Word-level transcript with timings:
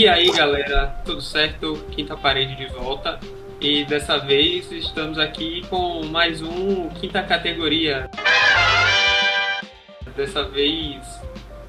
E 0.00 0.08
aí 0.08 0.32
galera, 0.32 0.86
tudo 1.04 1.20
certo? 1.20 1.74
Quinta 1.90 2.16
parede 2.16 2.56
de 2.56 2.64
volta. 2.68 3.20
E 3.60 3.84
dessa 3.84 4.16
vez 4.16 4.72
estamos 4.72 5.18
aqui 5.18 5.60
com 5.68 6.06
mais 6.06 6.40
um 6.40 6.88
quinta 6.88 7.22
categoria. 7.22 8.08
Dessa 10.16 10.42
vez 10.44 10.96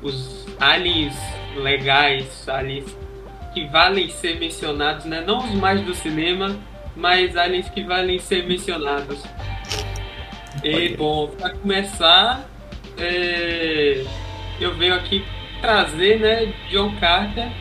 os 0.01 0.47
aliens 0.61 1.13
legais, 1.57 2.47
aliens 2.47 2.97
que 3.53 3.65
valem 3.65 4.07
ser 4.09 4.39
mencionados, 4.39 5.03
né? 5.03 5.21
Não 5.27 5.39
os 5.39 5.51
mais 5.55 5.81
do 5.81 5.93
cinema, 5.93 6.57
mas 6.95 7.35
aliens 7.35 7.67
que 7.67 7.83
valem 7.83 8.17
ser 8.17 8.47
mencionados. 8.47 9.21
E 10.63 10.95
bom, 10.95 11.27
para 11.27 11.49
começar, 11.49 12.49
é, 12.97 14.05
eu 14.57 14.73
venho 14.75 14.95
aqui 14.95 15.21
trazer, 15.59 16.17
né, 16.17 16.53
John 16.69 16.95
Carter 16.95 17.51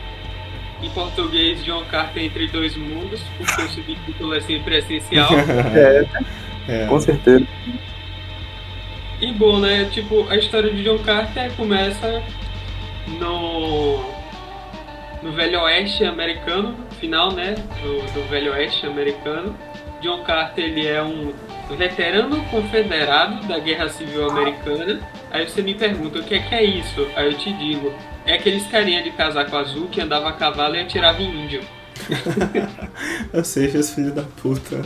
em 0.81 0.89
português, 0.89 1.63
John 1.63 1.83
Carter 1.85 2.23
entre 2.23 2.47
dois 2.47 2.75
mundos, 2.75 3.21
porque 3.37 3.61
o 3.61 3.69
subtítulo 3.69 4.33
é 4.33 4.41
sempre 4.41 4.77
essencial. 4.77 5.29
é, 5.75 6.05
é, 6.67 6.85
com 6.87 6.99
certeza. 6.99 7.45
E 9.21 9.31
bom, 9.33 9.59
né? 9.59 9.85
Tipo, 9.85 10.27
a 10.29 10.35
história 10.35 10.71
de 10.71 10.83
John 10.83 10.97
Carter 10.99 11.51
começa 11.53 12.23
no, 13.19 14.03
no 15.21 15.31
Velho 15.31 15.61
Oeste 15.61 16.03
americano, 16.03 16.75
final, 16.99 17.31
né? 17.31 17.55
Do, 17.81 18.13
do 18.13 18.29
Velho 18.29 18.53
Oeste 18.53 18.87
americano. 18.87 19.55
John 20.01 20.23
Carter 20.23 20.65
ele 20.65 20.87
é 20.87 21.03
um 21.03 21.31
veterano 21.77 22.43
confederado 22.45 23.47
da 23.47 23.59
Guerra 23.59 23.87
Civil 23.89 24.29
Americana. 24.29 24.99
Aí 25.29 25.47
você 25.47 25.61
me 25.61 25.75
pergunta 25.75 26.19
o 26.19 26.23
que 26.23 26.33
é 26.33 26.39
que 26.39 26.55
é 26.55 26.63
isso? 26.63 27.07
Aí 27.15 27.27
eu 27.27 27.37
te 27.37 27.53
digo, 27.53 27.93
é 28.25 28.33
aqueles 28.33 28.65
carinha 28.67 29.03
de 29.03 29.11
casaco 29.11 29.55
azul 29.55 29.87
que 29.87 30.01
andava 30.01 30.29
a 30.29 30.33
cavalo 30.33 30.75
e 30.75 30.81
atirava 30.81 31.21
em 31.21 31.43
índio. 31.43 31.61
Ou 33.33 33.43
seja, 33.43 33.79
os 33.79 33.93
filhos 33.93 34.13
da 34.13 34.23
puta. 34.23 34.81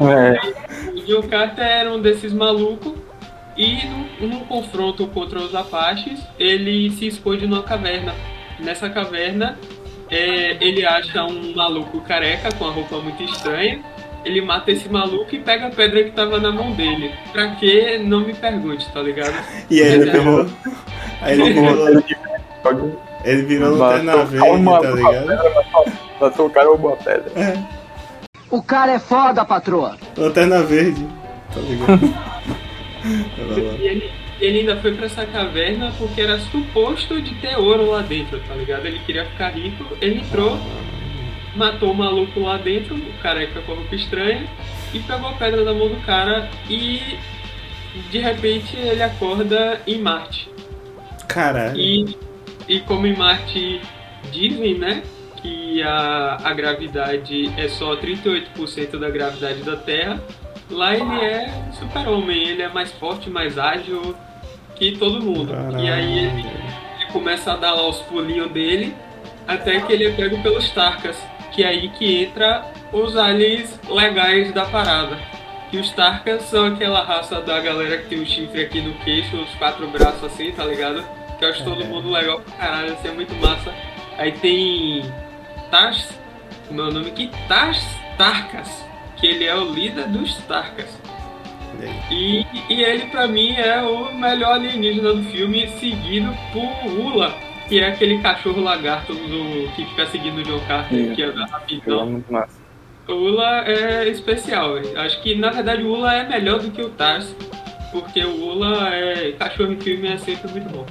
É. 0.00 0.90
O 0.90 1.04
John 1.06 1.22
Carter 1.22 1.64
era 1.64 1.92
um 1.92 2.00
desses 2.00 2.32
malucos 2.32 2.94
e 3.56 3.86
num, 3.86 4.28
num, 4.28 4.40
confronto 4.40 5.06
contra 5.08 5.38
os 5.38 5.54
Apaches, 5.54 6.20
ele 6.38 6.90
se 6.90 7.06
esconde 7.06 7.46
numa 7.46 7.62
caverna. 7.62 8.14
Nessa 8.58 8.88
caverna, 8.88 9.58
é, 10.10 10.56
ele 10.60 10.86
acha 10.86 11.24
um 11.24 11.54
maluco 11.54 12.00
careca 12.00 12.50
com 12.52 12.66
a 12.66 12.70
roupa 12.70 12.98
muito 12.98 13.22
estranha. 13.22 13.82
Ele 14.24 14.40
mata 14.40 14.70
esse 14.70 14.88
maluco 14.88 15.34
e 15.34 15.40
pega 15.40 15.66
a 15.66 15.70
pedra 15.70 16.04
que 16.04 16.12
tava 16.12 16.38
na 16.38 16.52
mão 16.52 16.72
dele. 16.72 17.12
Pra 17.32 17.56
que? 17.56 17.98
Não 17.98 18.20
me 18.20 18.32
pergunte, 18.32 18.90
tá 18.92 19.02
ligado? 19.02 19.34
E 19.68 19.82
aí 19.82 19.94
ele 19.94 20.10
pegou. 20.10 20.46
Aí 21.20 21.40
ele 21.40 21.52
virou. 21.52 22.02
Ele 23.24 23.42
virou 23.42 23.76
lanterna 23.76 24.24
verde, 24.24 24.64
tá 24.64 24.90
ligado? 24.90 25.92
Matou 26.20 26.46
o 26.46 26.50
cara 26.50 26.70
ou 26.70 26.76
uma 26.76 26.96
pedra. 26.96 27.32
É. 27.36 27.58
O 28.50 28.62
cara 28.62 28.92
é 28.92 28.98
foda, 28.98 29.44
patroa. 29.44 29.96
Lanterna 30.16 30.62
verde, 30.62 31.06
tá 31.52 31.60
ligado? 31.60 32.14
e 33.80 33.86
ele, 33.86 34.10
ele 34.40 34.58
ainda 34.60 34.76
foi 34.76 34.94
pra 34.94 35.06
essa 35.06 35.24
caverna 35.24 35.92
porque 35.98 36.20
era 36.20 36.38
suposto 36.38 37.20
de 37.20 37.34
ter 37.36 37.56
ouro 37.56 37.90
lá 37.90 38.02
dentro, 38.02 38.40
tá 38.40 38.54
ligado? 38.54 38.86
Ele 38.86 38.98
queria 39.00 39.24
ficar 39.24 39.50
rico, 39.50 39.84
ele 40.00 40.20
entrou, 40.20 40.58
matou 41.56 41.92
o 41.92 41.94
maluco 41.94 42.40
lá 42.40 42.56
dentro, 42.56 42.96
o 42.96 43.22
careca 43.22 43.60
com 43.62 43.72
a 43.72 43.74
roupa 43.76 43.94
estranha, 43.94 44.46
e 44.92 44.98
pegou 44.98 45.28
a 45.28 45.32
pedra 45.32 45.64
da 45.64 45.72
mão 45.72 45.88
do 45.88 46.04
cara 46.04 46.48
e 46.68 47.00
de 48.10 48.18
repente 48.18 48.76
ele 48.76 49.02
acorda 49.02 49.80
em 49.86 49.98
Marte. 49.98 50.50
Caralho. 51.28 51.78
E, 51.78 52.16
e 52.72 52.80
como 52.80 53.06
em 53.06 53.14
Marte 53.14 53.82
dizem, 54.30 54.78
né? 54.78 55.02
Que 55.42 55.82
a, 55.82 56.38
a 56.42 56.54
gravidade 56.54 57.52
é 57.58 57.68
só 57.68 57.94
38% 57.96 58.98
da 58.98 59.10
gravidade 59.10 59.62
da 59.62 59.76
Terra. 59.76 60.18
Lá 60.70 60.94
ele 60.94 61.22
é 61.22 61.52
super-homem, 61.72 62.48
ele 62.48 62.62
é 62.62 62.68
mais 62.68 62.90
forte, 62.92 63.28
mais 63.28 63.58
ágil 63.58 64.16
que 64.74 64.92
todo 64.92 65.22
mundo. 65.22 65.52
Caralho. 65.52 65.84
E 65.84 65.90
aí 65.90 66.18
ele, 66.18 66.40
ele, 66.40 67.12
começa 67.12 67.52
a 67.52 67.56
dar 67.56 67.74
lá 67.74 67.86
os 67.86 67.98
pulinhos 67.98 68.50
dele, 68.50 68.94
até 69.46 69.78
que 69.82 69.92
ele 69.92 70.06
é 70.06 70.12
pego 70.12 70.42
pelos 70.42 70.70
Tarkas, 70.70 71.22
que 71.52 71.62
é 71.62 71.66
aí 71.66 71.90
que 71.90 72.22
entra 72.22 72.64
os 72.90 73.18
aliens 73.18 73.78
legais 73.86 74.50
da 74.54 74.64
parada. 74.64 75.18
E 75.70 75.76
os 75.76 75.90
Tarkas 75.90 76.44
são 76.44 76.68
aquela 76.68 77.04
raça 77.04 77.38
da 77.42 77.60
galera 77.60 77.98
que 77.98 78.08
tem 78.08 78.22
o 78.22 78.26
chifre 78.26 78.62
aqui 78.62 78.80
no 78.80 78.94
queixo, 79.04 79.36
os 79.36 79.54
quatro 79.56 79.86
braços 79.88 80.24
assim, 80.24 80.52
tá 80.52 80.64
ligado? 80.64 81.04
Que 81.42 81.46
eu 81.46 81.50
acho 81.50 81.64
todo 81.64 81.84
mundo 81.84 82.08
legal 82.08 82.40
pra 82.40 82.54
caralho, 82.54 82.92
assim, 82.92 83.08
é 83.08 83.12
muito 83.12 83.34
massa. 83.34 83.74
Aí 84.16 84.30
tem 84.30 85.02
Tars, 85.72 86.08
meu 86.70 86.92
nome 86.92 87.08
aqui, 87.08 87.30
Tars 87.48 87.84
Tarkas, 88.16 88.84
que 89.16 89.26
ele 89.26 89.44
é 89.44 89.56
o 89.56 89.72
líder 89.72 90.06
dos 90.08 90.36
Tarkas. 90.42 90.96
E, 92.08 92.46
e 92.68 92.82
ele, 92.84 93.06
pra 93.06 93.26
mim, 93.26 93.54
é 93.54 93.82
o 93.82 94.14
melhor 94.14 94.54
alienígena 94.54 95.14
do 95.14 95.24
filme, 95.24 95.66
seguido 95.80 96.32
por 96.52 96.92
Ula, 96.92 97.34
que 97.68 97.80
é 97.80 97.88
aquele 97.88 98.18
cachorro 98.18 98.60
lagarto 98.60 99.12
do, 99.12 99.68
que 99.74 99.84
fica 99.86 100.06
seguindo 100.06 100.38
o 100.38 100.42
John 100.44 100.60
Carter, 100.68 101.08
Sim. 101.08 101.14
que 101.14 101.22
anda 101.24 101.44
rapidão. 101.46 102.02
É 102.02 102.04
muito 102.04 102.32
massa. 102.32 102.62
O 103.08 103.14
Ula 103.14 103.64
é 103.66 104.08
especial, 104.08 104.74
acho 104.96 105.20
que 105.22 105.34
na 105.34 105.50
verdade 105.50 105.82
o 105.82 105.88
Ula 105.88 106.14
é 106.14 106.28
melhor 106.28 106.60
do 106.60 106.70
que 106.70 106.82
o 106.82 106.90
Tars, 106.90 107.34
porque 107.90 108.22
o 108.24 108.44
Ula 108.44 108.94
é. 108.94 109.32
cachorro 109.32 109.72
em 109.72 109.80
filme 109.80 110.06
é 110.06 110.16
sempre 110.18 110.48
muito 110.52 110.68
bom. 110.68 110.86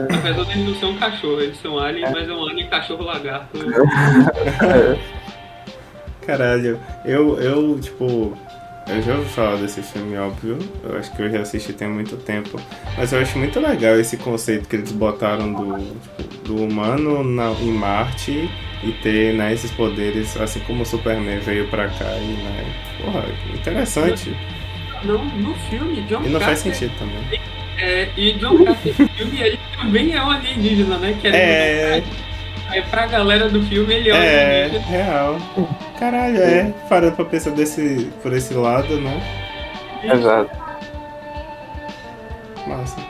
Apesar 0.00 0.44
de 0.44 0.52
eles 0.52 0.68
não 0.68 0.74
ser 0.74 0.86
um 0.86 0.96
cachorro, 0.96 1.40
eles 1.40 1.60
são 1.60 1.78
alien, 1.78 2.10
mas 2.10 2.28
é 2.28 2.32
um 2.32 2.46
alien 2.48 2.68
cachorro 2.68 3.04
lagarto. 3.04 3.58
Caralho, 6.26 6.80
eu, 7.04 7.38
eu, 7.40 7.78
tipo, 7.80 8.36
eu 8.88 9.02
já 9.02 9.14
ouvi 9.16 9.28
falar 9.30 9.56
desse 9.56 9.82
filme, 9.82 10.16
óbvio. 10.16 10.58
Eu 10.82 10.96
acho 10.96 11.14
que 11.14 11.22
eu 11.22 11.30
já 11.30 11.40
assisti 11.40 11.72
tem 11.72 11.88
muito 11.88 12.16
tempo. 12.16 12.60
Mas 12.96 13.12
eu 13.12 13.20
acho 13.20 13.38
muito 13.38 13.58
legal 13.60 13.98
esse 13.98 14.16
conceito 14.16 14.68
que 14.68 14.76
eles 14.76 14.92
botaram 14.92 15.52
do, 15.52 15.78
tipo, 15.78 16.44
do 16.44 16.56
humano 16.64 17.24
na, 17.24 17.50
em 17.52 17.72
Marte 17.72 18.48
e 18.82 18.92
ter 19.02 19.34
né, 19.34 19.52
esses 19.52 19.70
poderes, 19.70 20.36
assim 20.36 20.60
como 20.60 20.82
o 20.82 20.86
Superman 20.86 21.38
veio 21.38 21.68
pra 21.68 21.88
cá 21.88 22.16
e, 22.18 22.42
né? 22.42 22.64
Porra, 23.00 23.24
interessante. 23.54 24.36
Não, 25.04 25.24
no 25.24 25.54
filme, 25.68 26.02
John 26.02 26.22
E 26.22 26.28
não 26.28 26.40
Carter, 26.40 26.46
faz 26.46 26.58
sentido 26.60 26.92
também. 26.98 27.40
É, 27.78 28.08
e 28.16 28.32
John 28.34 28.62
Carter 28.64 28.94
filme, 28.94 29.40
ele 29.40 29.58
também 29.76 30.14
é 30.14 30.22
um 30.22 30.30
alienígena, 30.30 30.98
né? 30.98 31.16
Que 31.20 31.28
é. 31.28 31.30
é... 31.30 32.02
Aí 32.68 32.82
pra 32.82 33.06
galera 33.06 33.48
do 33.48 33.62
filme 33.64 33.92
ele 33.94 34.10
é 34.10 34.14
um 34.14 34.16
é, 34.16 34.64
alienígena. 34.64 34.86
real. 34.86 35.38
Caralho, 35.98 36.42
é. 36.42 36.74
Parando 36.88 37.16
pra 37.16 37.24
pensar 37.24 37.50
desse, 37.50 38.10
por 38.22 38.32
esse 38.32 38.54
lado, 38.54 39.00
né? 39.00 39.20
Exato. 40.04 40.50
Massa. 42.66 43.00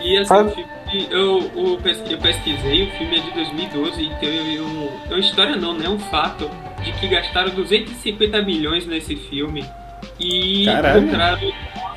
E 0.00 0.16
assim, 0.16 0.34
ah. 0.34 0.42
o 0.42 0.50
filme, 0.50 1.08
eu, 1.10 1.50
eu, 1.54 1.78
pesquisei, 2.18 2.84
o 2.84 2.90
filme 2.92 3.16
é 3.16 3.20
de 3.20 3.30
2012 3.32 4.02
e 4.02 4.10
tem 4.16 4.60
um, 4.60 4.88
uma 5.06 5.18
história 5.18 5.56
não, 5.56 5.76
né? 5.76 5.88
Um 5.88 5.98
fato 5.98 6.50
de 6.82 6.92
que 6.92 7.08
gastaram 7.08 7.50
250 7.50 8.42
milhões 8.42 8.86
nesse 8.86 9.14
filme 9.16 9.64
e 10.18 10.64
Caralho. 10.64 11.02
lucraram 11.02 11.52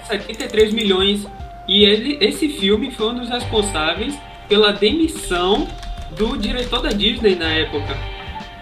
73 0.08 0.74
milhões. 0.74 1.28
E 1.68 1.86
ele, 1.86 2.18
esse 2.20 2.50
filme 2.50 2.92
foi 2.92 3.08
um 3.08 3.20
dos 3.20 3.30
responsáveis 3.30 4.18
pela 4.48 4.74
demissão 4.74 5.68
do 6.12 6.38
diretor 6.38 6.82
da 6.82 6.90
Disney 6.90 7.36
na 7.36 7.50
época. 7.50 7.98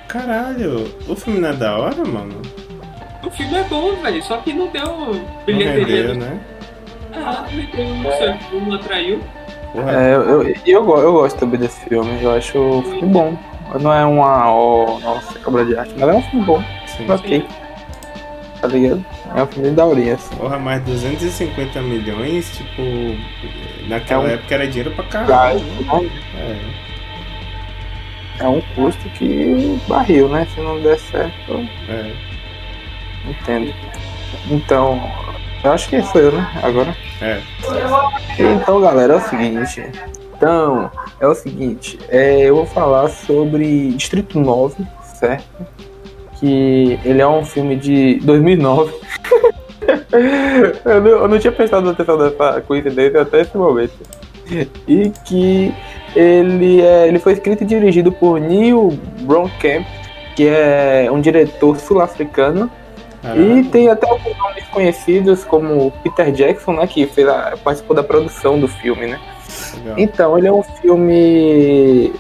Caralho, 0.08 0.94
o 1.08 1.16
filme 1.16 1.40
não 1.40 1.50
é 1.50 1.54
da 1.54 1.78
hora, 1.78 2.06
mano? 2.06 2.42
O 3.24 3.30
filme 3.30 3.56
é 3.56 3.64
bom, 3.64 3.96
velho, 3.96 4.22
só 4.24 4.38
que 4.38 4.54
não 4.54 4.68
deu 4.68 5.22
bilheteria. 5.46 6.10
Não 6.10 6.16
né? 6.16 6.40
Ah, 7.14 7.46
não, 8.52 8.60
não 8.62 8.76
atraiu. 8.76 9.20
É, 9.76 10.16
eu, 10.16 10.22
eu, 10.22 10.56
eu, 10.66 10.98
eu, 10.98 11.14
gosto 11.14 11.40
também 11.40 11.60
desse 11.60 11.80
filme, 11.86 12.22
eu 12.22 12.32
acho 12.32 12.58
o 12.58 12.82
filme 12.84 13.14
bom. 13.14 13.38
Não 13.80 13.94
é 13.94 14.06
uma, 14.06 14.54
oh, 14.54 15.00
nossa, 15.00 15.40
cobra 15.40 15.64
de 15.64 15.78
arte, 15.78 15.94
mas 15.98 16.10
é 16.10 16.14
um 16.14 16.22
filme 16.24 16.46
bom. 16.46 16.64
Sim, 16.88 17.10
ok. 17.10 17.40
Sim. 17.40 17.61
Tá 18.62 18.68
ligado? 18.68 19.04
É 19.36 19.42
um 19.42 19.48
filme 19.48 19.72
da 19.72 19.86
horinha, 19.86 20.14
assim. 20.14 20.36
Porra, 20.36 20.60
mais 20.60 20.84
250 20.84 21.82
milhões, 21.82 22.56
tipo. 22.56 22.82
Naquela 23.88 24.26
é 24.26 24.28
um... 24.28 24.30
época 24.36 24.54
era 24.54 24.68
dinheiro 24.68 24.92
pra 24.92 25.04
caralho. 25.06 25.60
Né? 25.60 26.12
É. 28.40 28.44
é 28.44 28.48
um 28.48 28.62
custo 28.76 29.10
que 29.10 29.82
barril, 29.88 30.30
né? 30.30 30.48
Se 30.54 30.62
não 30.62 30.80
der 30.80 31.00
certo. 31.00 31.68
É. 31.90 32.14
Entendo. 33.28 33.74
Então, 34.50 35.02
eu 35.64 35.72
acho 35.72 35.90
que 35.90 36.00
foi 36.04 36.28
eu, 36.28 36.32
né? 36.32 36.52
Agora. 36.62 36.96
É. 37.20 37.42
Então, 38.38 38.80
galera, 38.80 39.14
é 39.14 39.18
o 39.18 39.22
seguinte. 39.22 39.84
Então, 40.36 40.92
é 41.20 41.28
o 41.28 41.34
seguinte. 41.34 42.00
É, 42.10 42.42
eu 42.42 42.56
vou 42.58 42.66
falar 42.66 43.10
sobre 43.10 43.92
Distrito 43.92 44.40
9, 44.40 44.84
certo? 45.20 45.66
Que 46.42 47.00
ele 47.06 47.22
é 47.22 47.28
um 47.28 47.46
filme 47.46 47.76
de 47.76 48.20
2009 48.24 48.92
eu, 50.86 51.02
não, 51.02 51.10
eu, 51.10 51.28
não, 51.28 51.40
tinha 51.40 51.52
prestado 51.52 51.90
atenção 51.90 52.18
nessa 52.18 52.62
coincidência 52.62 53.22
até 53.22 53.42
esse 53.42 53.56
momento. 53.58 53.94
E 54.88 55.12
que 55.26 55.74
ele, 56.16 56.82
é, 56.82 57.08
ele 57.08 57.20
foi 57.20 57.34
escrito 57.34 57.64
e 57.64 57.66
dirigido 57.66 58.12
por 58.12 58.40
Neil 58.40 59.00
Blomkamp, 59.22 59.86
que 60.36 60.48
é 60.48 61.10
um 61.12 61.22
diretor 61.22 61.80
sul-africano. 61.80 62.70
E 63.36 63.64
tem 63.66 63.88
até 63.88 64.10
alguns 64.10 64.36
nomes 64.36 64.68
conhecidos, 64.70 65.44
como 65.44 65.92
Peter 66.04 66.32
Jackson, 66.32 66.74
né, 66.74 66.88
que 66.88 67.06
fez 67.06 67.28
a, 67.28 67.56
participou 67.64 67.96
da 67.96 68.04
produção 68.04 68.60
do 68.60 68.68
filme, 68.68 69.06
né? 69.06 69.20
Legal. 69.78 70.00
Então, 70.00 70.38
ele 70.38 70.48
é 70.48 70.52
um 70.52 70.64
filme 70.64 72.12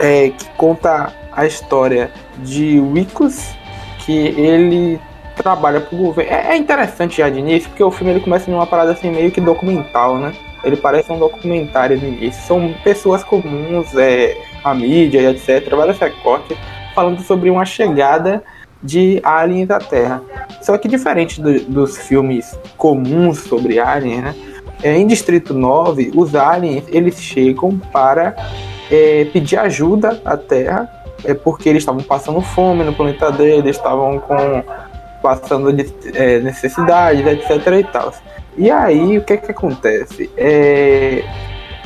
é, 0.00 0.30
que 0.30 0.44
conta 0.56 1.12
a 1.36 1.46
história 1.46 2.10
de 2.38 2.80
Wicos, 2.80 3.54
que 3.98 4.12
ele 4.12 4.98
trabalha 5.36 5.80
pro 5.80 5.96
governo. 5.96 6.32
É, 6.32 6.52
é 6.52 6.56
interessante 6.56 7.18
já 7.18 7.28
de 7.28 7.38
início, 7.38 7.68
porque 7.68 7.84
o 7.84 7.90
filme 7.90 8.12
ele 8.12 8.20
começa 8.20 8.50
numa 8.50 8.66
parada 8.66 8.92
assim 8.92 9.10
meio 9.10 9.30
que 9.30 9.40
documental, 9.40 10.16
né? 10.18 10.32
Ele 10.64 10.76
parece 10.76 11.12
um 11.12 11.18
documentário 11.18 12.00
no 12.00 12.08
início. 12.08 12.42
São 12.42 12.74
pessoas 12.82 13.22
comuns, 13.22 13.94
é, 13.94 14.36
a 14.64 14.74
mídia 14.74 15.30
etc., 15.30 15.68
vários 15.76 15.98
recortes, 15.98 16.56
falando 16.94 17.20
sobre 17.22 17.50
uma 17.50 17.64
chegada 17.66 18.42
de 18.82 19.20
aliens 19.22 19.70
à 19.70 19.78
Terra. 19.78 20.22
Só 20.62 20.76
que 20.78 20.88
diferente 20.88 21.40
do- 21.40 21.60
dos 21.64 21.98
filmes 21.98 22.58
comuns 22.76 23.38
sobre 23.40 23.78
aliens, 23.78 24.22
né? 24.22 24.34
É, 24.82 24.96
em 24.96 25.06
Distrito 25.06 25.54
9, 25.54 26.12
os 26.14 26.34
aliens 26.34 26.84
eles 26.88 27.20
chegam 27.20 27.78
para 27.92 28.34
é, 28.90 29.26
pedir 29.32 29.58
ajuda 29.58 30.20
à 30.24 30.36
Terra, 30.36 30.88
é 31.24 31.34
porque 31.34 31.68
eles 31.68 31.82
estavam 31.82 32.02
passando 32.02 32.40
fome 32.40 32.84
no 32.84 32.92
planeta 32.92 33.30
deles, 33.30 33.76
estavam 33.76 34.18
com 34.20 34.62
passando 35.22 35.72
de, 35.72 35.92
é, 36.14 36.38
necessidades, 36.40 37.26
etc 37.26 37.66
e 37.80 37.84
tal. 37.84 38.12
E 38.56 38.70
aí, 38.70 39.18
o 39.18 39.24
que 39.24 39.36
que 39.36 39.50
acontece? 39.50 40.30
É, 40.36 41.24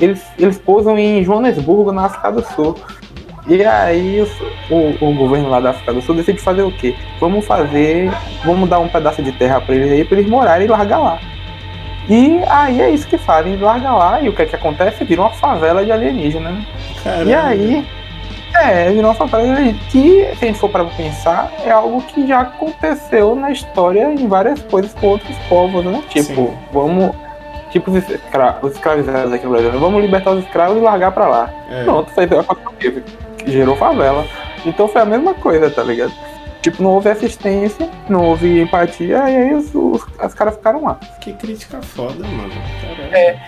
eles, 0.00 0.22
eles 0.38 0.58
pousam 0.58 0.98
em 0.98 1.24
Joanesburgo, 1.24 1.92
na 1.92 2.06
África 2.06 2.30
do 2.30 2.42
Sul. 2.42 2.76
E 3.48 3.64
aí 3.64 4.22
o, 4.70 5.04
o 5.04 5.14
governo 5.14 5.48
lá 5.48 5.60
da 5.60 5.70
África 5.70 5.92
do 5.92 6.02
Sul 6.02 6.14
decide 6.14 6.38
fazer 6.38 6.62
o 6.62 6.70
quê? 6.70 6.94
Vamos 7.18 7.46
fazer, 7.46 8.10
vamos 8.44 8.68
dar 8.68 8.78
um 8.78 8.88
pedaço 8.88 9.22
de 9.22 9.32
terra 9.32 9.60
para 9.60 9.74
eles 9.74 9.90
aí, 9.90 10.04
para 10.04 10.18
eles 10.18 10.30
morarem 10.30 10.66
e 10.66 10.70
largar 10.70 10.98
lá. 10.98 11.18
E 12.08 12.40
aí 12.48 12.80
é 12.80 12.90
isso 12.90 13.06
que 13.06 13.16
fazem, 13.16 13.56
larga 13.56 13.92
lá, 13.92 14.20
e 14.20 14.28
o 14.28 14.32
que 14.34 14.44
que 14.44 14.56
acontece? 14.56 15.04
Vira 15.04 15.22
uma 15.22 15.30
favela 15.30 15.84
de 15.84 15.92
alienígena, 15.92 16.50
né? 16.50 16.66
E 17.26 17.32
aí, 17.32 17.86
é, 18.54 18.90
de 18.90 19.00
alienígena, 19.00 19.78
que, 19.90 20.36
se 20.36 20.44
a 20.44 20.46
gente 20.46 20.58
for 20.58 20.70
para 20.70 20.84
pensar, 20.84 21.52
é 21.64 21.70
algo 21.70 22.02
que 22.02 22.26
já 22.26 22.40
aconteceu 22.40 23.34
na 23.34 23.50
história 23.50 24.12
em 24.12 24.26
várias 24.26 24.60
coisas 24.62 24.92
com 24.94 25.06
outros 25.08 25.36
povos, 25.48 25.84
né? 25.84 26.02
Tipo, 26.08 26.48
Sim. 26.48 26.58
vamos. 26.72 27.14
Tipo, 27.70 27.92
os, 27.92 28.08
escra 28.08 28.58
os 28.62 28.72
escravizados 28.72 29.32
aqui 29.32 29.44
no 29.44 29.52
Brasil, 29.52 29.70
vamos 29.78 30.02
libertar 30.02 30.32
os 30.32 30.44
escravos 30.44 30.78
e 30.78 30.80
largar 30.80 31.12
pra 31.12 31.28
lá. 31.28 31.50
É. 31.70 31.84
Pronto, 31.84 32.10
foi 32.10 32.24
a 32.24 32.74
que 32.78 33.50
gerou 33.50 33.76
favela. 33.76 34.26
Então 34.66 34.88
foi 34.88 35.00
a 35.00 35.04
mesma 35.04 35.34
coisa, 35.34 35.70
tá 35.70 35.82
ligado? 35.82 36.12
Tipo, 36.60 36.82
não 36.82 36.90
houve 36.90 37.08
assistência, 37.08 37.88
não 38.08 38.24
houve 38.24 38.60
empatia, 38.60 39.16
e 39.30 39.36
aí 39.36 39.54
os, 39.54 39.74
os, 39.74 40.02
os 40.02 40.34
caras 40.34 40.56
ficaram 40.56 40.84
lá. 40.84 40.98
Que 41.20 41.32
crítica 41.32 41.80
foda, 41.80 42.26
mano. 42.26 42.52
Caralho. 42.82 43.16
É. 43.16 43.38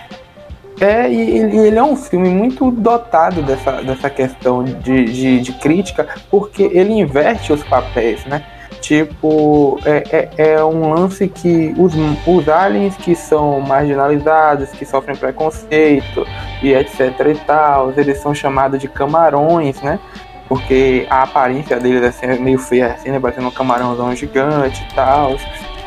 É, 0.79 1.09
e, 1.09 1.39
e 1.39 1.57
ele 1.67 1.77
é 1.77 1.83
um 1.83 1.95
filme 1.95 2.29
muito 2.29 2.71
dotado 2.71 3.41
dessa, 3.41 3.81
dessa 3.83 4.09
questão 4.09 4.63
de, 4.63 5.05
de, 5.05 5.41
de 5.41 5.53
crítica, 5.53 6.07
porque 6.29 6.63
ele 6.63 6.93
inverte 6.93 7.53
os 7.53 7.63
papéis, 7.63 8.25
né? 8.25 8.43
Tipo, 8.83 9.79
é, 9.85 10.29
é, 10.37 10.51
é 10.55 10.63
um 10.65 10.93
lance 10.93 11.29
que 11.29 11.73
os, 11.77 11.93
os 12.27 12.49
aliens 12.49 12.97
que 12.97 13.15
são 13.15 13.61
marginalizados, 13.61 14.71
que 14.71 14.85
sofrem 14.85 15.15
preconceito 15.15 16.27
e 16.61 16.73
etc 16.73 16.99
e 17.31 17.35
tal, 17.45 17.93
eles 17.95 18.17
são 18.17 18.35
chamados 18.35 18.79
de 18.79 18.89
camarões, 18.89 19.81
né? 19.81 19.99
Porque 20.49 21.07
a 21.09 21.23
aparência 21.23 21.79
deles 21.79 22.03
é 22.03 22.07
assim, 22.07 22.43
meio 22.43 22.59
feia, 22.59 22.87
assim, 22.87 23.09
né? 23.09 23.21
Parecendo 23.21 23.47
um 23.47 23.51
camarãozão 23.51 24.13
gigante 24.13 24.85
e 24.91 24.93
tal. 24.93 25.37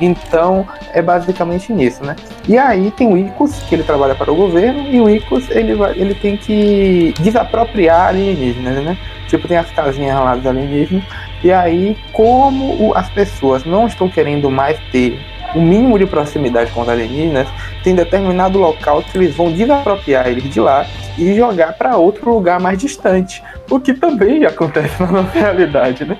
Então, 0.01 0.67
é 0.93 1.01
basicamente 1.01 1.73
nisso, 1.73 2.05
né? 2.05 2.17
E 2.49 2.59
aí 2.59 2.91
tem 2.91 3.13
o 3.13 3.17
ICOS, 3.17 3.63
que 3.69 3.75
ele 3.75 3.83
trabalha 3.83 4.15
para 4.15 4.31
o 4.31 4.37
governo, 4.37 4.87
e 4.91 5.01
o 5.01 5.09
ICOS 5.09 5.51
ele, 5.51 5.73
ele 5.95 6.15
tem 6.15 6.37
que 6.37 7.15
desapropriar 7.21 8.09
alienígenas, 8.09 8.85
né? 8.85 8.99
Tipo, 9.29 9.49
tem 9.49 9.57
as 9.57 9.71
casinhas 9.71 10.15
lá 10.19 10.37
dos 10.37 10.47
alienígenas, 10.47 11.05
e 11.43 11.53
aí, 11.53 11.97
como 12.13 12.95
as 12.95 13.09
pessoas 13.11 13.65
não 13.65 13.87
estão 13.87 14.09
querendo 14.09 14.51
mais 14.51 14.79
ter 14.91 15.19
o 15.55 15.61
mínimo 15.61 15.99
de 15.99 16.07
proximidade 16.07 16.71
com 16.73 16.83
os 16.83 16.89
alienígenas, 16.89 17.49
tem 17.83 17.95
determinado 17.95 18.59
local 18.59 19.03
que 19.03 19.17
eles 19.17 19.35
vão 19.35 19.53
desapropriar 19.53 20.27
eles 20.27 20.45
de 20.45 20.61
lá 20.61 20.87
e 21.19 21.35
jogar 21.35 21.73
para 21.75 21.97
outro 21.97 22.31
lugar 22.33 22.61
mais 22.61 22.79
distante. 22.79 23.43
O 23.71 23.81
que 23.81 23.95
também 23.95 24.45
acontece 24.47 25.01
na 25.01 25.11
nossa 25.11 25.39
realidade, 25.39 26.05
né? 26.05 26.17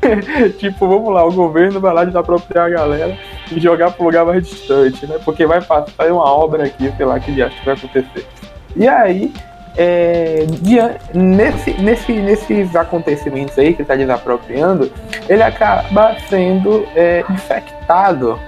tipo, 0.58 0.86
vamos 0.86 1.12
lá, 1.12 1.24
o 1.24 1.32
governo 1.32 1.80
vai 1.80 1.92
lá 1.92 2.04
desapropriar 2.04 2.66
a 2.66 2.70
galera 2.70 3.18
e 3.50 3.60
jogar 3.60 3.90
para 3.90 4.02
um 4.02 4.06
lugar 4.06 4.24
mais 4.24 4.46
distante, 4.46 5.06
né? 5.06 5.18
Porque 5.24 5.46
vai 5.46 5.60
passar 5.60 6.10
uma 6.10 6.24
obra 6.24 6.64
aqui, 6.64 6.92
sei 6.96 7.06
lá, 7.06 7.18
que 7.18 7.30
ele 7.30 7.42
acha 7.42 7.58
que 7.58 7.64
vai 7.64 7.74
acontecer. 7.74 8.26
E 8.76 8.86
aí, 8.86 9.32
é, 9.76 10.46
nesse, 11.14 11.72
nesse, 11.74 12.12
nesses 12.12 12.74
acontecimentos 12.74 13.58
aí 13.58 13.74
que 13.74 13.82
está 13.82 13.94
desapropriando, 13.94 14.90
ele 15.28 15.42
acaba 15.42 16.16
sendo 16.28 16.86
é, 16.94 17.24
infectado 17.30 18.38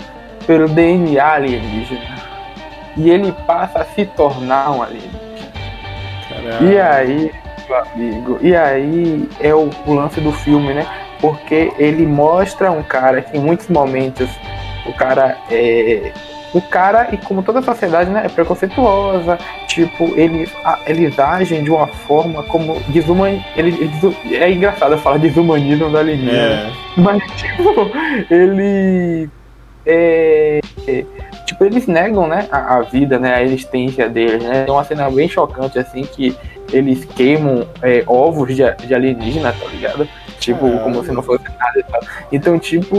pelo 0.49 0.67
DNA 0.67 1.25
alienígena. 1.25 2.01
E 2.97 3.11
ele 3.11 3.31
passa 3.47 3.81
a 3.83 3.85
se 3.85 4.05
tornar 4.07 4.73
um 4.73 4.83
alienígena. 4.83 5.19
Caralho. 6.29 6.73
E 6.73 6.81
aí, 6.81 7.33
meu 7.69 7.79
amigo, 7.79 8.39
e 8.41 8.57
aí 8.57 9.29
é 9.39 9.55
o, 9.55 9.71
o 9.87 9.93
lance 9.95 10.21
do 10.21 10.33
filme, 10.33 10.73
né? 10.75 10.87
Porque 11.21 11.71
ele 11.79 12.07
mostra 12.07 12.71
um 12.73 12.83
cara 12.83 13.21
que 13.23 13.37
em 13.37 13.41
muitos 13.41 13.69
momentos 13.69 14.29
o 14.87 14.93
cara 14.93 15.37
é. 15.51 16.13
O 16.55 16.63
cara, 16.63 17.09
e 17.13 17.19
como 17.19 17.43
toda 17.43 17.59
a 17.59 17.63
sociedade, 17.63 18.09
né, 18.09 18.23
é 18.25 18.29
preconceituosa, 18.31 19.39
tipo, 19.67 20.15
eles, 20.17 20.51
eles 20.87 21.19
agem 21.19 21.63
de 21.63 21.71
uma 21.71 21.87
forma 21.87 22.43
como 22.45 22.81
desuman... 22.89 23.39
ele, 23.55 23.77
ele 23.79 24.35
É 24.35 24.51
engraçado 24.51 24.97
falar 24.97 25.19
desumanismo 25.19 25.91
da 25.91 25.99
alienígena, 25.99 26.39
É. 26.39 26.71
mas, 26.97 27.23
tipo, 27.37 27.91
ele. 28.33 29.29
É, 29.91 30.61
é, 30.87 31.05
tipo, 31.47 31.65
eles 31.65 31.87
negam, 31.87 32.29
né, 32.29 32.47
a, 32.53 32.77
a 32.77 32.83
vida, 32.83 33.19
né, 33.19 33.35
a 33.35 33.43
existência 33.43 34.07
deles, 34.07 34.43
né? 34.43 34.65
Tem 34.65 34.75
uma 34.75 34.85
cena 34.85 35.11
bem 35.11 35.27
chocante, 35.27 35.79
assim, 35.79 36.03
que 36.03 36.37
eles 36.71 37.07
queimam 37.07 37.67
é, 37.83 38.05
ovos 38.07 38.55
de, 38.55 38.63
de 38.87 38.95
alienígena, 38.95 39.53
tá 39.53 39.67
ligado? 39.67 40.07
Tipo, 40.39 40.61
Caralho. 40.61 40.81
como 40.83 41.05
se 41.05 41.13
não 41.13 41.23
fosse 41.23 41.45
nada 41.59 41.79
e 41.79 41.83
tal. 41.83 42.01
Então, 42.31 42.59
tipo, 42.59 42.97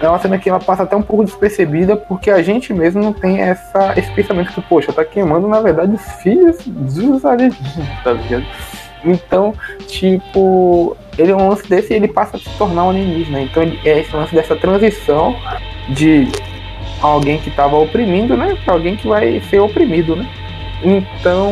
é 0.00 0.08
uma 0.08 0.18
cena 0.18 0.36
que 0.36 0.48
ela 0.48 0.58
passa 0.58 0.82
até 0.82 0.96
um 0.96 1.02
pouco 1.02 1.24
despercebida, 1.24 1.96
porque 1.96 2.30
a 2.30 2.42
gente 2.42 2.74
mesmo 2.74 3.02
não 3.02 3.12
tem 3.12 3.40
essa, 3.40 3.94
esse 3.96 4.10
pensamento 4.12 4.52
que, 4.52 4.60
poxa, 4.60 4.92
tá 4.92 5.04
queimando, 5.04 5.46
na 5.46 5.60
verdade, 5.60 5.94
os 5.94 6.02
filhos 6.22 6.58
dos 6.66 7.24
alienígenas, 7.24 8.02
tá 8.02 8.12
ligado? 8.12 8.44
Então, 9.04 9.54
tipo, 9.86 10.96
ele 11.18 11.32
é 11.32 11.36
um 11.36 11.48
lance 11.48 11.68
desse 11.68 11.92
e 11.92 11.96
ele 11.96 12.08
passa 12.08 12.36
a 12.36 12.40
se 12.40 12.48
tornar 12.56 12.84
um 12.84 12.90
alienígena. 12.90 13.42
Então, 13.42 13.62
ele, 13.62 13.78
é 13.84 14.00
esse 14.00 14.14
lance 14.14 14.34
dessa 14.34 14.56
transição 14.56 15.36
de 15.88 16.28
alguém 17.00 17.38
que 17.38 17.50
estava 17.50 17.76
oprimindo, 17.76 18.36
né, 18.36 18.56
para 18.64 18.74
alguém 18.74 18.96
que 18.96 19.06
vai 19.06 19.40
ser 19.50 19.58
oprimido, 19.60 20.16
né? 20.16 20.26
Então, 20.82 21.50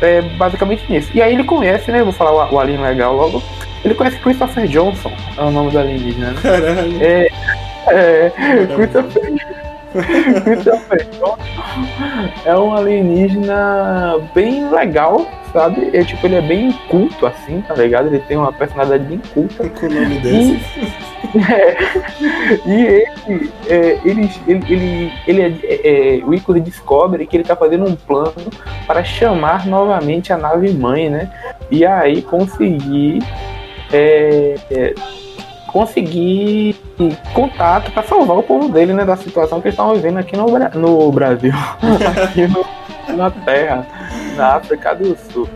é 0.00 0.22
basicamente 0.22 0.84
nisso. 0.90 1.10
E 1.14 1.22
aí 1.22 1.34
ele 1.34 1.44
conhece, 1.44 1.90
né, 1.90 2.02
vou 2.02 2.12
falar 2.12 2.32
o, 2.32 2.54
o 2.54 2.58
alien 2.58 2.80
legal 2.80 3.14
logo, 3.14 3.42
ele 3.84 3.94
conhece 3.94 4.18
Christopher 4.18 4.66
Johnson, 4.66 5.12
é 5.36 5.42
o 5.42 5.50
nome 5.50 5.70
do 5.70 5.78
alienígena, 5.78 6.30
né? 6.30 6.40
Caralho. 6.40 6.98
É, 7.02 7.28
Christopher, 8.74 8.74
Christopher 8.76 9.71
Johnson 10.62 11.36
é 12.44 12.56
um 12.56 12.74
alienígena 12.74 14.18
bem 14.34 14.70
legal, 14.70 15.26
sabe? 15.52 15.90
É, 15.96 16.04
tipo, 16.04 16.26
ele 16.26 16.36
é 16.36 16.40
bem 16.40 16.72
culto, 16.88 17.26
assim, 17.26 17.62
tá 17.62 17.74
ligado? 17.74 18.06
Ele 18.06 18.20
tem 18.20 18.36
uma 18.36 18.52
personalidade 18.52 19.04
bem 19.04 19.20
culta. 19.32 19.68
Com 19.68 19.86
o 19.86 19.90
nome 19.90 20.18
desse. 20.18 20.60
É, 21.34 21.78
e 22.66 22.84
ele, 23.26 23.52
é, 23.66 23.98
ele, 24.04 24.30
ele, 24.46 24.64
ele, 24.68 25.12
ele 25.26 25.40
é, 25.40 25.54
é, 25.62 26.18
é, 26.18 26.24
o 26.26 26.34
Ico 26.34 26.52
descobre 26.60 27.26
que 27.26 27.38
ele 27.38 27.44
tá 27.44 27.56
fazendo 27.56 27.86
um 27.86 27.96
plano 27.96 28.34
para 28.86 29.02
chamar 29.02 29.64
novamente 29.64 30.30
a 30.30 30.36
nave 30.36 30.70
mãe, 30.74 31.08
né? 31.08 31.32
E 31.70 31.86
aí 31.86 32.20
conseguir 32.20 33.22
é, 33.90 34.56
é, 34.70 34.94
conseguir 35.72 36.76
contato 37.34 37.90
para 37.92 38.02
salvar 38.02 38.36
o 38.38 38.42
povo 38.42 38.68
dele, 38.68 38.92
né? 38.92 39.04
Da 39.04 39.16
situação 39.16 39.60
que 39.60 39.68
eles 39.68 39.74
estavam 39.74 39.94
vivendo 39.94 40.18
aqui 40.18 40.36
no, 40.36 40.46
no 40.74 41.10
Brasil, 41.12 41.52
aqui 42.24 42.46
no- 42.46 43.16
na 43.16 43.30
Terra, 43.30 43.86
na 44.36 44.56
África 44.56 44.94
do 44.94 45.16
Sul. 45.32 45.48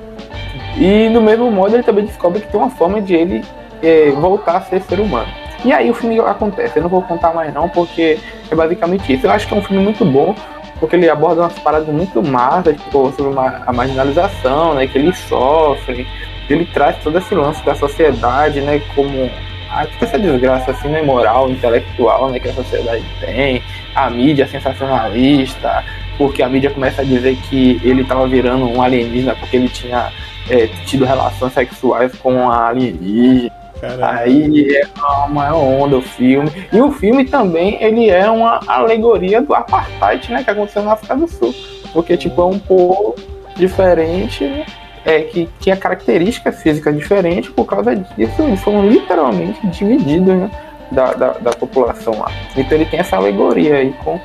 E 0.77 1.09
no 1.09 1.21
mesmo 1.21 1.51
modo 1.51 1.75
ele 1.77 1.83
também 1.83 2.05
descobre 2.05 2.41
que 2.41 2.49
tem 2.49 2.61
uma 2.61 2.71
forma 2.71 3.01
de 3.01 3.15
ele 3.15 3.45
é, 3.83 4.11
voltar 4.11 4.57
a 4.57 4.61
ser 4.63 4.81
ser 4.83 5.01
humano. 5.01 5.29
E 5.65 5.73
aí 5.73 5.91
o 5.91 5.95
filme 5.95 6.19
acontece. 6.21 6.77
Eu 6.79 6.83
não 6.83 6.91
vou 6.91 7.03
contar 7.03 7.33
mais 7.33 7.53
não, 7.53 7.69
porque 7.69 8.19
é 8.51 8.55
basicamente 8.55 9.13
isso. 9.13 9.27
Eu 9.27 9.31
acho 9.31 9.47
que 9.49 9.55
é 9.55 9.57
um 9.57 9.63
filme 9.63 9.83
muito 9.83 10.05
bom, 10.05 10.35
porque 10.79 10.97
ele 10.97 11.09
aborda 11.09 11.41
umas 11.43 11.59
paradas 11.59 11.89
muito 11.89 12.23
massas, 12.23 12.77
tipo, 12.77 13.11
sobre 13.13 13.33
a 13.67 13.73
marginalização, 13.73 14.75
né, 14.75 14.87
que 14.87 14.99
eles 14.99 15.17
sofrem, 15.21 16.07
ele 16.51 16.67
traz 16.67 16.97
todo 17.03 17.17
esse 17.19 17.35
lance 17.35 17.65
da 17.65 17.75
sociedade, 17.75 18.61
né, 18.61 18.81
como 18.95 19.31
a, 19.77 19.87
tipo, 19.87 20.05
essa 20.05 20.19
desgraça 20.19 20.71
assim, 20.71 20.89
né, 20.89 21.03
moral, 21.03 21.51
intelectual, 21.51 22.31
né, 22.31 22.41
que 22.41 22.49
a 22.49 22.55
sociedade 22.55 23.05
tem, 23.21 23.63
a 23.95 24.09
mídia 24.09 24.47
sensacionalista, 24.47 25.85
porque 26.17 26.43
a 26.43 26.49
mídia 26.49 26.71
começa 26.71 27.03
a 27.03 27.05
dizer 27.05 27.37
que 27.37 27.81
ele 27.85 28.03
estava 28.03 28.27
virando 28.27 28.67
um 28.67 28.81
alienígena 28.81 29.35
porque 29.35 29.57
ele 29.57 29.69
tinha 29.69 30.11
é, 30.49 30.67
tido 30.87 31.05
relações 31.05 31.53
sexuais 31.53 32.13
com 32.17 32.51
a 32.51 32.69
alienígena. 32.69 33.53
Caramba. 33.81 34.11
Aí 34.11 34.75
é 34.75 34.87
uma 35.27 35.55
onda 35.55 35.99
o 35.99 36.03
filme. 36.03 36.51
E 36.73 36.81
o 36.81 36.91
filme 36.91 37.27
também, 37.27 37.77
ele 37.79 38.09
é 38.09 38.31
uma 38.31 38.61
alegoria 38.67 39.43
do 39.43 39.55
apartheid, 39.55 40.33
né, 40.33 40.43
que 40.43 40.51
aconteceu 40.51 40.83
na 40.83 40.93
África 40.93 41.15
do 41.15 41.29
Sul. 41.29 41.55
Porque, 41.93 42.17
tipo, 42.17 42.41
é 42.41 42.45
um 42.47 42.59
povo 42.59 43.15
diferente, 43.55 44.45
né, 44.45 44.65
é, 45.07 45.21
que 45.21 45.49
tinha 45.61 45.77
características 45.77 46.61
físicas 46.61 46.95
diferentes, 46.95 47.49
por 47.51 47.65
causa 47.65 47.95
disso 47.95 48.43
eles 48.43 48.61
foram 48.61 48.89
literalmente 48.89 49.65
divididos, 49.69 50.35
né, 50.35 50.51
da, 50.91 51.13
da, 51.15 51.33
da 51.35 51.51
população 51.53 52.19
lá. 52.19 52.31
Então 52.57 52.77
ele 52.77 52.85
tem 52.87 52.99
essa 52.99 53.17
alegoria 53.17 53.77
aí 53.77 53.95
com 54.05 54.21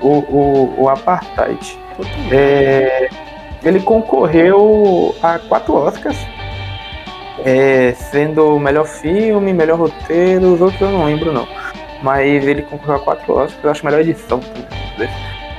o, 0.00 0.08
o, 0.08 0.74
o 0.82 0.88
apartheid. 0.88 1.76
É, 2.30 3.08
ele 3.64 3.80
concorreu 3.80 5.14
a 5.20 5.40
quatro 5.40 5.74
Oscars, 5.74 6.18
é, 7.44 7.92
sendo 7.96 8.60
melhor 8.60 8.86
filme, 8.86 9.52
melhor 9.52 9.78
roteiro, 9.80 10.54
os 10.54 10.60
outros 10.60 10.80
eu 10.80 10.90
não 10.90 11.04
lembro 11.04 11.32
não. 11.32 11.48
Mas 12.00 12.46
ele 12.46 12.62
concorreu 12.62 12.96
a 12.96 13.00
quatro 13.00 13.34
Oscars, 13.34 13.66
acho 13.66 13.84
melhor 13.84 14.00
edição. 14.00 14.40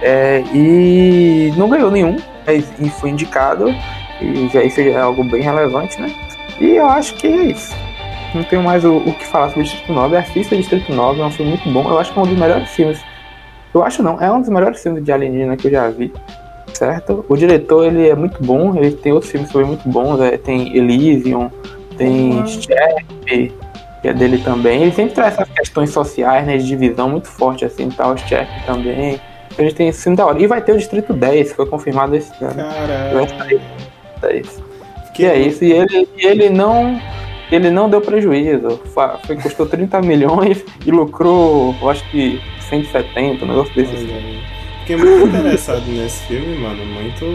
É, 0.01 0.41
e 0.53 1.53
não 1.58 1.70
ganhou 1.70 1.91
nenhum, 1.91 2.17
mas 2.46 2.65
foi 3.00 3.10
indicado, 3.10 3.74
e 4.23 4.49
já 4.49 4.63
isso 4.63 4.81
é 4.81 4.95
algo 4.95 5.23
bem 5.23 5.41
relevante, 5.41 5.99
né? 6.01 6.13
E 6.59 6.75
eu 6.75 6.87
acho 6.87 7.15
que 7.15 7.27
é 7.27 7.43
isso. 7.45 7.75
Não 8.33 8.43
tenho 8.43 8.63
mais 8.63 8.83
o, 8.83 8.97
o 8.97 9.13
que 9.13 9.25
falar 9.27 9.49
sobre 9.49 9.63
Distrito 9.63 9.93
9. 9.93 10.17
Assista 10.17 10.55
Distrito 10.55 10.91
9, 10.91 11.21
é 11.21 11.25
um 11.25 11.31
filme 11.31 11.51
muito 11.51 11.69
bom. 11.71 11.87
Eu 11.89 11.99
acho 11.99 12.11
que 12.11 12.19
é 12.19 12.21
um 12.21 12.25
dos 12.25 12.37
melhores 12.37 12.69
filmes. 12.69 12.99
Eu 13.73 13.83
acho 13.83 14.01
não, 14.01 14.19
é 14.21 14.31
um 14.31 14.39
dos 14.39 14.49
melhores 14.49 14.81
filmes 14.81 15.03
de 15.03 15.11
alienígena 15.11 15.57
que 15.57 15.67
eu 15.67 15.71
já 15.71 15.89
vi 15.89 16.11
certo? 16.75 17.25
O 17.29 17.37
diretor 17.37 17.85
ele 17.85 18.09
é 18.09 18.15
muito 18.15 18.43
bom, 18.43 18.75
ele 18.75 18.91
tem 18.91 19.11
outros 19.11 19.31
filmes 19.31 19.51
também 19.51 19.67
muito 19.67 19.87
bons, 19.87 20.19
é, 20.19 20.37
tem 20.37 20.75
Elysium, 20.75 21.49
tem 21.97 22.37
uhum. 22.37 22.43
que 22.43 23.51
é 24.07 24.13
dele 24.13 24.39
também. 24.39 24.81
Ele 24.81 24.91
sempre 24.91 25.13
traz 25.13 25.33
essas 25.33 25.49
questões 25.49 25.91
sociais, 25.91 26.45
né, 26.45 26.57
de 26.57 26.65
divisão 26.65 27.09
muito 27.09 27.27
forte, 27.27 27.63
assim, 27.63 27.89
tal, 27.89 28.15
tá, 28.15 28.27
Shep 28.27 28.47
também. 28.65 29.19
A 29.57 29.61
gente 29.61 29.75
tem 29.75 29.87
esse 29.87 30.01
filme 30.01 30.17
da 30.17 30.25
hora. 30.25 30.39
E 30.39 30.47
vai 30.47 30.61
ter 30.61 30.71
o 30.71 30.77
Distrito 30.77 31.13
10, 31.13 31.51
que 31.51 31.55
foi 31.55 31.67
confirmado 31.67 32.15
esse 32.15 32.31
ano. 32.43 32.55
Caralho. 32.55 33.59
10. 34.27 34.63
Que 35.13 35.25
é 35.25 35.37
isso, 35.37 35.63
e 35.63 35.71
ele, 35.71 36.07
ele 36.17 36.49
não 36.49 36.99
ele 37.51 37.69
não 37.69 37.89
deu 37.89 38.01
prejuízo. 38.01 38.79
Foi, 38.85 39.35
custou 39.37 39.67
30 39.67 40.01
milhões 40.01 40.63
e 40.85 40.91
lucrou, 40.91 41.75
eu 41.81 41.89
acho 41.89 42.03
que 42.09 42.41
170, 42.69 43.45
um 43.45 43.47
negócio 43.47 43.73
desse. 43.75 43.93
Assim. 43.93 44.39
Fiquei 44.79 44.97
muito 44.97 45.27
interessado 45.27 45.85
nesse 45.87 46.25
filme, 46.25 46.57
mano. 46.57 46.83
Muito. 46.85 47.25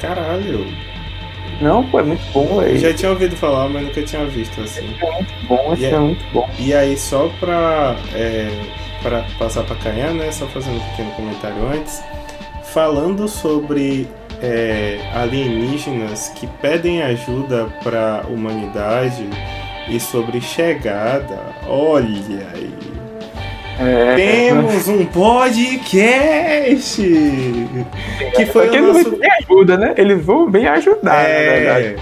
Caralho. 0.00 0.66
Não, 1.60 1.84
pô, 1.84 2.00
é 2.00 2.02
muito 2.02 2.24
bom, 2.32 2.60
velho. 2.60 2.76
Já 2.76 2.92
tinha 2.92 3.10
ouvido 3.10 3.36
falar, 3.36 3.68
mas 3.68 3.84
nunca 3.84 4.02
tinha 4.02 4.24
visto 4.26 4.60
assim. 4.60 4.90
Esse 4.92 5.04
é 5.04 5.10
muito 5.12 5.46
bom, 5.46 5.72
esse 5.72 5.84
é, 5.84 5.90
é, 5.90 5.98
muito 5.98 6.24
bom. 6.32 6.50
E 6.58 6.74
aí, 6.74 6.96
só 6.96 7.30
pra, 7.38 7.94
é, 8.14 8.50
pra 9.00 9.24
passar 9.38 9.62
pra 9.62 9.76
Canhar, 9.76 10.12
né? 10.12 10.32
Só 10.32 10.46
fazendo 10.46 10.76
um 10.76 10.90
pequeno 10.90 11.10
comentário 11.12 11.68
antes. 11.68 12.02
Falando 12.64 13.28
sobre 13.28 14.08
é, 14.42 14.98
alienígenas 15.14 16.30
que 16.30 16.46
pedem 16.60 17.00
ajuda 17.02 17.68
pra 17.82 18.24
humanidade 18.28 19.28
e 19.88 20.00
sobre 20.00 20.40
chegada, 20.40 21.38
olha 21.66 22.48
aí. 22.54 22.72
É. 23.78 24.14
Temos 24.14 24.88
um 24.88 25.06
podcast! 25.06 27.02
Que 28.36 28.46
foi 28.46 28.66
Porque 28.66 28.80
o 28.80 28.92
nosso... 28.92 29.18
ajuda, 29.40 29.78
né? 29.78 29.94
Eles 29.96 30.24
vão 30.24 30.50
bem 30.50 30.66
ajudar, 30.66 31.24
é... 31.24 31.96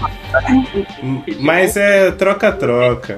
Mas 1.39 1.77
é 1.77 2.11
troca-troca. 2.11 3.17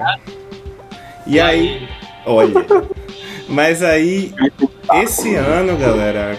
E 1.25 1.39
aí, 1.39 1.87
olha. 2.25 2.53
Mas 3.47 3.83
aí, 3.83 4.33
esse 5.01 5.35
ano, 5.35 5.77
galera, 5.77 6.37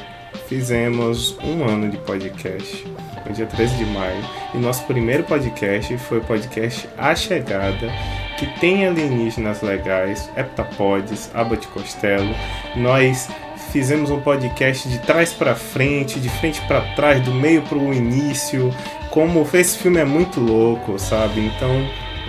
fizemos 0.54 1.36
um 1.42 1.64
ano 1.64 1.90
de 1.90 1.96
podcast. 1.98 2.86
No 3.26 3.32
dia 3.32 3.44
13 3.44 3.74
de 3.74 3.86
maio. 3.86 4.22
E 4.54 4.58
nosso 4.58 4.84
primeiro 4.84 5.24
podcast 5.24 5.98
foi 5.98 6.18
o 6.18 6.20
podcast 6.20 6.88
A 6.96 7.12
Chegada 7.12 7.92
que 8.38 8.46
tem 8.60 8.86
alienígenas 8.86 9.62
legais, 9.62 10.30
heptapodes, 10.36 11.28
aba 11.34 11.56
de 11.56 11.66
costelo. 11.68 12.32
Nós 12.76 13.28
fizemos 13.72 14.10
um 14.10 14.20
podcast 14.20 14.88
de 14.88 15.00
trás 15.00 15.32
para 15.32 15.56
frente, 15.56 16.20
de 16.20 16.28
frente 16.28 16.60
para 16.68 16.82
trás, 16.94 17.20
do 17.20 17.32
meio 17.32 17.62
para 17.62 17.78
o 17.78 17.92
início. 17.92 18.72
Como 19.10 19.44
esse 19.54 19.78
filme 19.78 19.98
é 19.98 20.04
muito 20.04 20.38
louco, 20.38 21.00
sabe? 21.00 21.40
Então 21.40 21.84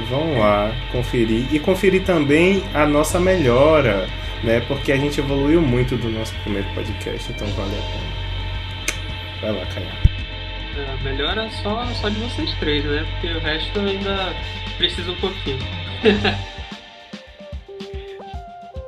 vão 0.10 0.40
lá 0.40 0.72
conferir 0.92 1.54
e 1.54 1.60
conferir 1.60 2.04
também 2.04 2.64
a 2.74 2.88
nossa 2.88 3.20
melhora, 3.20 4.08
né? 4.46 4.62
Porque 4.62 4.92
a 4.92 4.98
gente 4.98 5.20
evoluiu 5.20 5.62
muito 5.62 5.98
do 5.98 6.10
nosso 6.10 6.34
primeiro 6.42 6.68
podcast, 6.74 7.32
então 7.32 7.48
vale 7.48 7.74
a 7.76 7.82
pena. 7.82 8.16
Vai 9.42 9.52
lá, 9.52 9.66
Caio. 9.66 9.88
É, 10.78 10.92
a 10.92 10.98
melhora 11.04 11.50
só, 11.64 11.86
só 11.96 12.10
de 12.10 12.20
vocês 12.20 12.54
três, 12.60 12.86
né? 12.86 13.06
Porque 13.12 13.28
o 13.36 13.40
resto 13.40 13.80
ainda 13.80 14.34
precisa 14.78 15.12
um 15.12 15.16
pouquinho. 15.16 15.60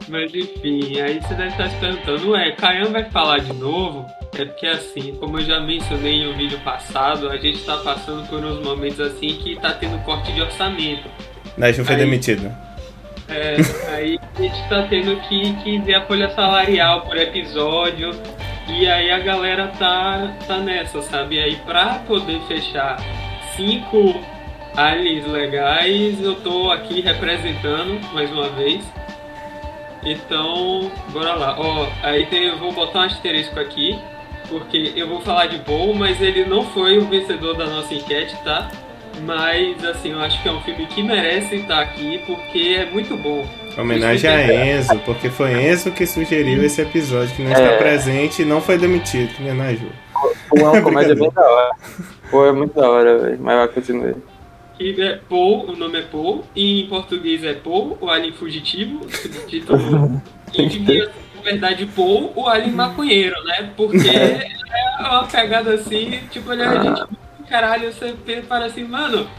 Mas 0.08 0.34
enfim, 0.34 1.02
aí 1.02 1.20
você 1.20 1.34
deve 1.36 1.50
estar 1.50 1.70
se 1.70 1.76
perguntando, 1.78 2.32
ué, 2.32 2.52
Kayan 2.52 2.92
vai 2.92 3.04
falar 3.10 3.40
de 3.40 3.52
novo? 3.52 4.06
É 4.38 4.46
porque 4.46 4.68
assim, 4.68 5.14
como 5.16 5.38
eu 5.38 5.44
já 5.44 5.60
mencionei 5.60 6.26
um 6.28 6.38
vídeo 6.38 6.58
passado, 6.60 7.30
a 7.30 7.36
gente 7.36 7.58
está 7.58 7.76
passando 7.78 8.26
por 8.30 8.40
uns 8.44 8.64
momentos 8.64 9.02
assim 9.02 9.36
que 9.36 9.54
está 9.54 9.74
tendo 9.74 10.02
corte 10.06 10.32
de 10.32 10.42
orçamento. 10.42 11.10
Nigel 11.58 11.84
foi 11.84 11.96
aí, 11.96 12.02
demitido. 12.02 12.67
É, 13.30 13.58
aí 13.94 14.20
a 14.38 14.42
gente 14.42 14.62
está 14.62 14.84
tendo 14.84 15.20
que, 15.28 15.54
que 15.56 15.78
ver 15.80 15.96
a 15.96 16.06
folha 16.06 16.30
salarial 16.30 17.02
por 17.02 17.18
episódio. 17.18 18.12
E 18.68 18.88
aí 18.88 19.12
a 19.12 19.20
galera 19.20 19.68
tá, 19.80 20.34
tá 20.46 20.58
nessa, 20.58 21.02
sabe? 21.02 21.36
E 21.36 21.40
aí 21.40 21.56
pra 21.58 22.02
poder 22.08 22.40
fechar 22.48 22.98
cinco 23.56 24.22
aliens 24.76 25.26
legais, 25.26 26.22
eu 26.22 26.36
tô 26.36 26.72
aqui 26.72 27.02
representando 27.02 28.00
mais 28.14 28.32
uma 28.32 28.50
vez. 28.50 28.84
Então, 30.04 30.92
bora 31.10 31.34
lá. 31.34 31.56
Ó, 31.60 31.88
aí 32.04 32.26
tem, 32.28 32.44
eu 32.44 32.58
vou 32.58 32.72
botar 32.72 33.00
um 33.00 33.04
asterisco 33.04 33.60
aqui, 33.60 34.00
porque 34.48 34.94
eu 34.96 35.08
vou 35.08 35.20
falar 35.22 35.48
de 35.48 35.58
Bowl, 35.58 35.94
mas 35.94 36.22
ele 36.22 36.46
não 36.46 36.64
foi 36.64 36.98
o 36.98 37.08
vencedor 37.08 37.58
da 37.58 37.66
nossa 37.66 37.94
enquete, 37.94 38.36
tá? 38.44 38.70
Mas, 39.26 39.84
assim, 39.84 40.12
eu 40.12 40.20
acho 40.20 40.42
que 40.42 40.50
é 40.50 40.52
um 40.52 40.62
filme 40.62 40.86
que 40.88 41.04
merece 41.04 41.56
estar 41.56 41.80
aqui, 41.80 42.22
porque 42.26 42.78
é 42.80 42.86
muito 42.86 43.16
bom. 43.18 43.48
Homenagem 43.78 44.30
a 44.30 44.78
Enzo, 44.78 44.98
porque 45.06 45.30
foi 45.30 45.70
Enzo 45.70 45.92
que 45.92 46.06
sugeriu 46.06 46.64
esse 46.64 46.82
episódio, 46.82 47.36
que 47.36 47.44
não 47.44 47.52
está 47.52 47.64
é. 47.64 47.78
presente 47.78 48.42
e 48.42 48.46
não 48.46 48.62
foi 48.62 48.78
demitido, 48.78 49.34
que 49.36 49.44
me 49.44 49.52
homenageou. 49.52 49.92
Foi 50.50 50.62
uma 50.62 50.82
comédia 50.82 51.16
bem 51.16 51.30
da 51.32 51.42
hora. 51.42 51.72
Foi 52.30 52.52
muito 52.52 52.74
da 52.74 52.90
hora, 52.90 53.18
velho. 53.20 53.40
Mas 53.40 53.58
vai 53.58 53.68
continuar 53.68 54.14
que 54.78 55.02
é 55.02 55.20
Paul, 55.28 55.72
o 55.72 55.76
nome 55.76 56.00
é 56.00 56.02
Paul, 56.04 56.44
e 56.56 56.84
em 56.84 56.88
português 56.88 57.44
é 57.44 57.54
Paul, 57.54 57.98
o 58.00 58.10
alien 58.10 58.32
fugitivo, 58.32 59.06
título, 59.48 60.22
e 60.54 60.68
devia 60.68 61.12
na 61.36 61.42
verdade, 61.42 61.86
Paul, 61.96 62.32
o 62.36 62.48
alien 62.48 62.72
maconheiro, 62.72 63.36
né? 63.46 63.72
Porque 63.76 64.10
é 64.10 64.48
uma 65.00 65.26
pegada 65.26 65.74
assim, 65.74 66.20
tipo, 66.30 66.52
ele 66.52 66.62
é 66.62 66.84
gente, 66.84 67.04
caralho, 67.50 67.92
você 67.92 68.16
para 68.48 68.66
assim, 68.66 68.84
mano, 68.84 69.30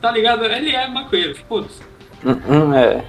tá 0.00 0.10
ligado? 0.10 0.44
Ele 0.44 0.70
é 0.70 0.88
maconheiro, 0.88 1.36
foda-se. 1.48 1.82
Hum, 2.24 2.74
é. 2.74 3.04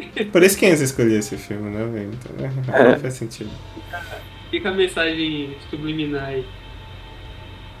Por 0.32 0.42
isso 0.42 0.58
que 0.58 0.66
Enzo 0.66 0.84
escolheu 0.84 1.18
esse 1.18 1.36
filme, 1.36 1.70
né, 1.70 1.84
velho? 1.86 2.10
Então, 2.12 2.36
né? 2.36 2.92
É. 2.92 2.98
faz 2.98 3.14
sentido. 3.14 3.50
Fica 4.50 4.70
a 4.70 4.72
mensagem 4.72 5.56
subliminar 5.70 6.28
aí. 6.28 6.46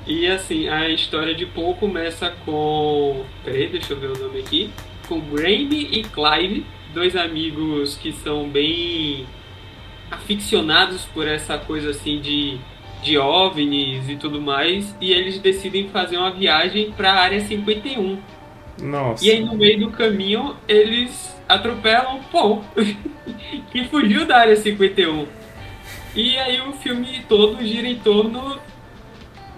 E 0.06 0.26
assim, 0.28 0.68
a 0.68 0.88
história 0.88 1.34
de 1.34 1.46
Paul 1.46 1.74
começa 1.74 2.30
com. 2.44 3.24
Peraí, 3.44 3.68
deixa 3.68 3.92
eu 3.92 4.00
ver 4.00 4.10
o 4.10 4.18
nome 4.18 4.40
aqui. 4.40 4.70
Com 5.08 5.20
Graeme 5.20 5.88
e 5.92 6.02
Clive, 6.02 6.64
dois 6.94 7.16
amigos 7.16 7.96
que 7.96 8.12
são 8.12 8.48
bem 8.48 9.26
aficionados 10.10 11.04
por 11.06 11.26
essa 11.26 11.58
coisa 11.58 11.90
assim 11.90 12.20
de, 12.20 12.58
de 13.06 13.16
OVNIs 13.16 14.08
e 14.08 14.16
tudo 14.16 14.40
mais. 14.40 14.94
E 15.00 15.12
eles 15.12 15.38
decidem 15.38 15.88
fazer 15.88 16.18
uma 16.18 16.32
viagem 16.32 16.90
para 16.92 17.12
a 17.12 17.20
área 17.20 17.40
51. 17.40 18.18
Nossa. 18.82 19.24
E 19.24 19.30
aí 19.30 19.44
no 19.44 19.54
meio 19.54 19.78
do 19.80 19.90
caminho 19.90 20.56
eles 20.68 21.34
atropelam 21.48 22.20
Paul, 22.30 22.62
que 23.70 23.84
fugiu 23.84 24.26
da 24.26 24.38
área 24.38 24.56
51. 24.56 25.26
E 26.14 26.36
aí 26.38 26.60
o 26.60 26.72
filme 26.72 27.24
todo 27.28 27.64
gira 27.64 27.86
em 27.86 27.98
torno 27.98 28.58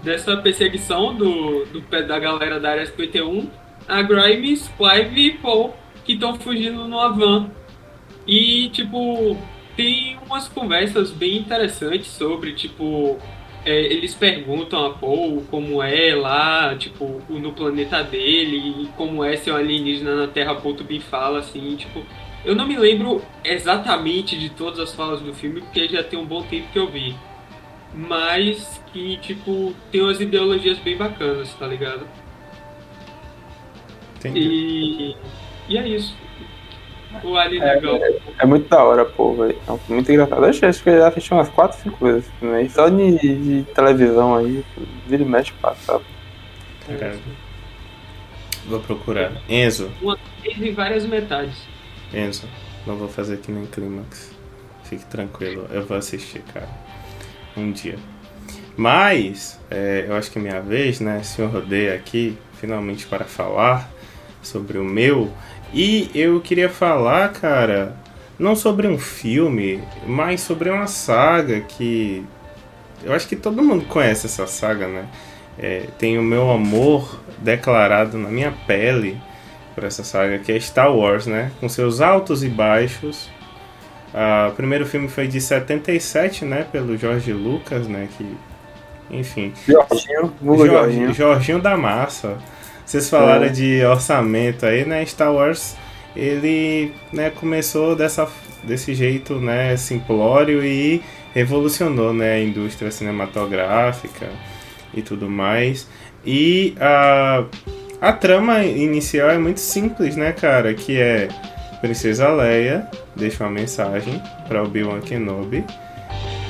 dessa 0.03 0.37
perseguição 0.37 1.13
do, 1.13 1.65
do 1.65 1.81
da 1.81 2.19
galera 2.19 2.59
da 2.59 2.71
Área 2.71 2.85
51, 2.85 3.49
a 3.87 4.01
Grimes, 4.01 4.69
Clive 4.77 5.25
e 5.25 5.37
Paul, 5.37 5.73
que 6.05 6.13
estão 6.13 6.35
fugindo 6.35 6.87
numa 6.87 7.09
van. 7.09 7.49
E, 8.27 8.69
tipo, 8.69 9.37
tem 9.75 10.17
umas 10.25 10.47
conversas 10.47 11.11
bem 11.11 11.37
interessantes 11.37 12.07
sobre, 12.07 12.53
tipo, 12.53 13.17
é, 13.65 13.93
eles 13.93 14.13
perguntam 14.13 14.85
a 14.85 14.93
Paul 14.93 15.43
como 15.49 15.81
é 15.81 16.15
lá, 16.15 16.75
tipo, 16.75 17.21
no 17.29 17.51
planeta 17.53 18.03
dele, 18.03 18.83
e 18.83 18.87
como 18.95 19.23
é 19.23 19.35
ser 19.35 19.51
um 19.51 19.55
alienígena 19.55 20.15
na 20.15 20.27
Terra, 20.27 20.55
Paul 20.55 20.75
também 20.75 20.99
fala, 20.99 21.39
assim, 21.39 21.75
tipo... 21.75 22.03
Eu 22.45 22.55
não 22.55 22.65
me 22.65 22.77
lembro 22.77 23.21
exatamente 23.43 24.37
de 24.37 24.49
todas 24.49 24.79
as 24.79 24.95
falas 24.95 25.19
do 25.19 25.33
filme, 25.33 25.59
porque 25.59 25.89
já 25.89 26.01
tem 26.01 26.17
um 26.17 26.25
bom 26.25 26.41
tempo 26.43 26.71
que 26.71 26.79
eu 26.79 26.87
vi. 26.87 27.13
Mas 27.93 28.81
que, 28.93 29.17
tipo, 29.17 29.73
tem 29.91 30.01
umas 30.01 30.21
ideologias 30.21 30.77
bem 30.79 30.95
bacanas, 30.95 31.53
tá 31.55 31.67
ligado? 31.67 32.07
Entendi. 34.17 34.39
E, 34.39 35.15
e 35.67 35.77
é 35.77 35.87
isso. 35.87 36.15
O 37.23 37.35
Alien 37.35 37.63
é, 37.63 37.73
legal. 37.73 37.95
É, 37.95 38.19
é, 38.39 38.45
muito 38.45 38.69
da 38.69 38.83
hora, 38.83 39.03
pô, 39.05 39.33
velho. 39.33 39.57
É 39.67 39.91
muito 39.91 40.11
engraçado. 40.11 40.43
Eu 40.43 40.49
acho 40.49 40.83
que 40.83 40.89
eu 40.89 40.97
já 40.99 41.07
assisti 41.07 41.33
umas 41.33 41.49
4, 41.49 41.81
5 41.81 42.05
vezes 42.05 42.29
né? 42.41 42.69
Só 42.69 42.87
de, 42.87 43.17
de, 43.17 43.63
televisão 43.73 44.35
aí, 44.35 44.63
vira 45.07 45.23
e 45.23 45.25
mexe 45.25 45.51
passado. 45.53 46.03
Caramba. 46.87 47.19
Vou 48.67 48.79
procurar. 48.79 49.31
Enzo. 49.49 49.89
Uma 50.01 50.17
vez 50.41 50.57
e 50.57 50.71
várias 50.71 51.05
metades. 51.05 51.55
Enzo, 52.13 52.47
não 52.85 52.95
vou 52.95 53.07
fazer 53.07 53.35
aqui 53.35 53.51
nem 53.51 53.65
clímax. 53.65 54.31
Fique 54.83 55.05
tranquilo, 55.05 55.67
eu 55.71 55.85
vou 55.85 55.97
assistir, 55.97 56.41
cara. 56.53 56.69
Um 57.55 57.71
dia. 57.71 57.97
Mas, 58.75 59.59
é, 59.69 60.05
eu 60.07 60.15
acho 60.15 60.31
que 60.31 60.39
é 60.39 60.41
minha 60.41 60.61
vez, 60.61 60.99
né? 60.99 61.21
Senhor 61.21 61.51
Rodeia 61.51 61.93
aqui, 61.93 62.37
finalmente 62.53 63.05
para 63.05 63.25
falar 63.25 63.91
sobre 64.41 64.77
o 64.77 64.83
meu. 64.83 65.31
E 65.73 66.09
eu 66.15 66.39
queria 66.41 66.69
falar, 66.69 67.31
cara, 67.33 67.95
não 68.37 68.55
sobre 68.55 68.87
um 68.87 68.97
filme, 68.97 69.83
mas 70.07 70.41
sobre 70.41 70.69
uma 70.69 70.87
saga 70.87 71.61
que. 71.61 72.25
Eu 73.03 73.13
acho 73.13 73.27
que 73.27 73.35
todo 73.35 73.63
mundo 73.63 73.85
conhece 73.85 74.25
essa 74.25 74.47
saga, 74.47 74.87
né? 74.87 75.07
É, 75.57 75.83
tem 75.97 76.17
o 76.17 76.23
meu 76.23 76.49
amor 76.49 77.19
declarado 77.37 78.17
na 78.17 78.29
minha 78.29 78.53
pele 78.65 79.19
por 79.75 79.83
essa 79.83 80.03
saga, 80.03 80.39
que 80.39 80.51
é 80.51 80.59
Star 80.59 80.93
Wars, 80.93 81.27
né? 81.27 81.51
Com 81.59 81.69
seus 81.69 82.01
altos 82.01 82.43
e 82.43 82.49
baixos. 82.49 83.29
Ah, 84.13 84.49
o 84.51 84.55
primeiro 84.55 84.85
filme 84.85 85.07
foi 85.07 85.27
de 85.27 85.39
77, 85.39 86.43
né? 86.45 86.65
Pelo 86.71 86.97
George 86.97 87.31
Lucas, 87.31 87.87
né? 87.87 88.07
Que, 88.17 88.37
enfim. 89.11 89.53
Jorginho, 89.67 90.33
Jorginho. 90.65 91.13
Jorginho 91.13 91.61
da 91.61 91.77
Massa. 91.77 92.37
Vocês 92.89 93.07
falaram 93.07 93.45
é. 93.45 93.49
de 93.49 93.85
orçamento 93.85 94.65
aí, 94.65 94.83
né? 94.83 95.05
Star 95.05 95.31
Wars, 95.31 95.75
ele 96.15 96.91
né, 97.13 97.29
começou 97.29 97.95
dessa, 97.95 98.27
desse 98.63 98.95
jeito, 98.95 99.35
né? 99.35 99.77
Simplório 99.77 100.65
e 100.65 100.99
revolucionou, 101.31 102.11
né? 102.11 102.33
A 102.33 102.39
indústria 102.39 102.89
cinematográfica 102.89 104.27
e 104.91 105.03
tudo 105.03 105.29
mais. 105.29 105.87
E 106.25 106.73
a, 106.79 107.43
a 108.01 108.11
trama 108.11 108.63
inicial 108.63 109.29
é 109.29 109.37
muito 109.37 109.59
simples, 109.59 110.15
né, 110.15 110.31
cara? 110.31 110.73
Que 110.73 110.99
é 110.99 111.27
Princesa 111.81 112.27
Leia 112.29 112.89
deixa 113.15 113.43
uma 113.43 113.51
mensagem 113.51 114.19
para 114.47 114.63
Obi-Wan 114.63 114.99
Kenobi 115.01 115.63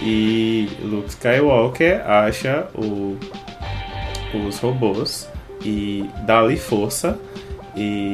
e 0.01 0.69
Luke 0.83 1.09
Skywalker 1.09 2.01
acha 2.09 2.65
o, 2.73 3.17
os 4.47 4.57
robôs 4.59 5.27
e 5.63 6.09
dá-lhe 6.25 6.57
força 6.57 7.19
e 7.75 8.13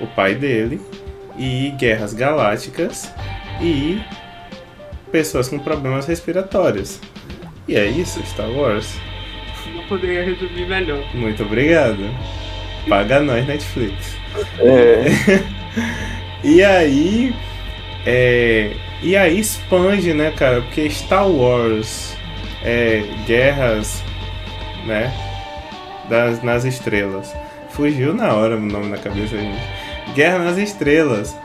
o 0.00 0.06
pai 0.08 0.34
dele 0.34 0.80
e 1.38 1.70
guerras 1.78 2.14
galácticas 2.14 3.12
e 3.60 4.00
pessoas 5.10 5.48
com 5.48 5.58
problemas 5.58 6.06
respiratórios. 6.06 7.00
E 7.66 7.76
é 7.76 7.86
isso, 7.86 8.24
Star 8.26 8.50
Wars. 8.50 8.98
Não 9.74 9.84
poderia 9.84 10.24
resumir 10.24 10.66
melhor. 10.66 11.02
Muito 11.14 11.42
obrigado. 11.42 12.10
Paga 12.88 13.20
nós, 13.20 13.46
Netflix. 13.46 14.16
É. 14.58 15.04
e 16.44 16.62
aí. 16.62 17.34
É, 18.06 18.72
e 19.02 19.16
aí 19.16 19.40
expande, 19.40 20.12
né, 20.12 20.30
cara? 20.32 20.60
Porque 20.60 20.90
Star 20.90 21.26
Wars, 21.26 22.14
é, 22.62 23.02
guerras, 23.26 24.02
né? 24.84 25.12
Das, 26.08 26.42
nas 26.42 26.64
Estrelas. 26.64 27.34
Fugiu 27.70 28.14
na 28.14 28.32
hora 28.32 28.56
o 28.56 28.60
nome 28.60 28.88
na 28.88 28.98
cabeça, 28.98 29.36
gente. 29.36 29.60
Guerra 30.14 30.38
nas 30.38 30.58
Estrelas. 30.58 31.36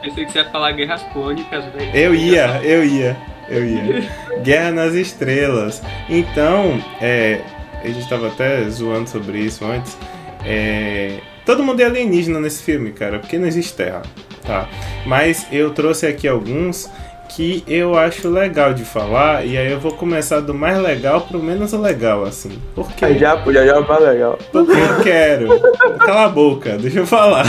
Pensei 0.00 0.24
que 0.24 0.32
você 0.32 0.38
ia 0.38 0.50
falar 0.50 0.72
Guerras 0.72 1.02
Clônicas, 1.12 1.64
velho. 1.66 1.90
Eu 1.94 2.14
ia, 2.14 2.60
eu 2.62 2.84
ia, 2.84 3.16
eu 3.48 3.64
ia. 3.64 4.10
Guerra 4.42 4.70
nas 4.70 4.94
Estrelas. 4.94 5.82
Então, 6.08 6.82
é, 7.00 7.40
a 7.82 7.88
gente 7.88 8.08
tava 8.08 8.28
até 8.28 8.68
zoando 8.68 9.08
sobre 9.08 9.38
isso 9.38 9.64
antes. 9.64 9.96
É, 10.44 11.18
todo 11.44 11.62
mundo 11.62 11.80
é 11.80 11.84
alienígena 11.84 12.40
nesse 12.40 12.62
filme, 12.62 12.92
cara, 12.92 13.18
porque 13.18 13.38
não 13.38 13.46
existe 13.46 13.74
Terra, 13.74 14.02
tá? 14.44 14.68
Mas 15.06 15.46
eu 15.52 15.70
trouxe 15.70 16.06
aqui 16.06 16.26
alguns 16.26 16.90
que 17.34 17.64
eu 17.66 17.96
acho 17.96 18.28
legal 18.28 18.74
de 18.74 18.84
falar, 18.84 19.44
e 19.46 19.56
aí 19.56 19.70
eu 19.70 19.80
vou 19.80 19.92
começar 19.92 20.40
do 20.40 20.52
mais 20.52 20.78
legal 20.78 21.22
pro 21.22 21.42
menos 21.42 21.72
legal, 21.72 22.24
assim. 22.24 22.60
Porque. 22.74 23.04
Aí 23.04 23.18
já, 23.18 23.36
já, 23.36 23.66
já 23.66 23.80
mais 23.80 24.02
legal. 24.02 24.38
Porque 24.50 24.72
eu 24.72 25.02
quero. 25.02 25.60
Cala 25.98 26.24
a 26.24 26.28
boca, 26.28 26.76
deixa 26.76 27.00
eu 27.00 27.06
falar. 27.06 27.44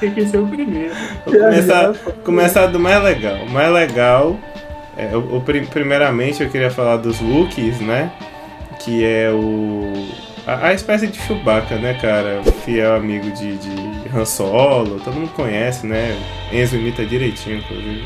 Tem 0.00 0.12
que 0.12 0.26
ser 0.26 0.38
o 0.38 0.46
primeiro. 0.46 0.94
Vou 1.24 1.34
começar, 1.34 1.94
começar 2.24 2.66
do 2.66 2.78
mais 2.78 3.02
legal. 3.02 3.36
O 3.36 3.50
mais 3.50 3.72
legal. 3.72 4.36
É, 4.96 5.16
o, 5.16 5.36
o, 5.36 5.42
primeiramente 5.70 6.42
eu 6.42 6.48
queria 6.48 6.70
falar 6.70 6.96
dos 6.96 7.20
looks, 7.20 7.80
né? 7.80 8.10
Que 8.80 9.04
é 9.04 9.30
o. 9.30 9.92
A, 10.46 10.68
a, 10.68 10.74
espécie 10.74 11.06
de 11.06 11.18
Chewbacca, 11.18 11.76
né, 11.76 11.94
cara? 11.94 12.42
Fiel 12.64 12.96
amigo 12.96 13.30
de, 13.30 13.58
de 13.58 13.76
Han 14.14 14.24
Solo, 14.24 15.00
todo 15.00 15.14
mundo 15.14 15.32
conhece, 15.34 15.86
né? 15.86 16.16
Enzo 16.52 16.76
imita 16.76 17.04
direitinho, 17.04 17.58
inclusive. 17.58 18.04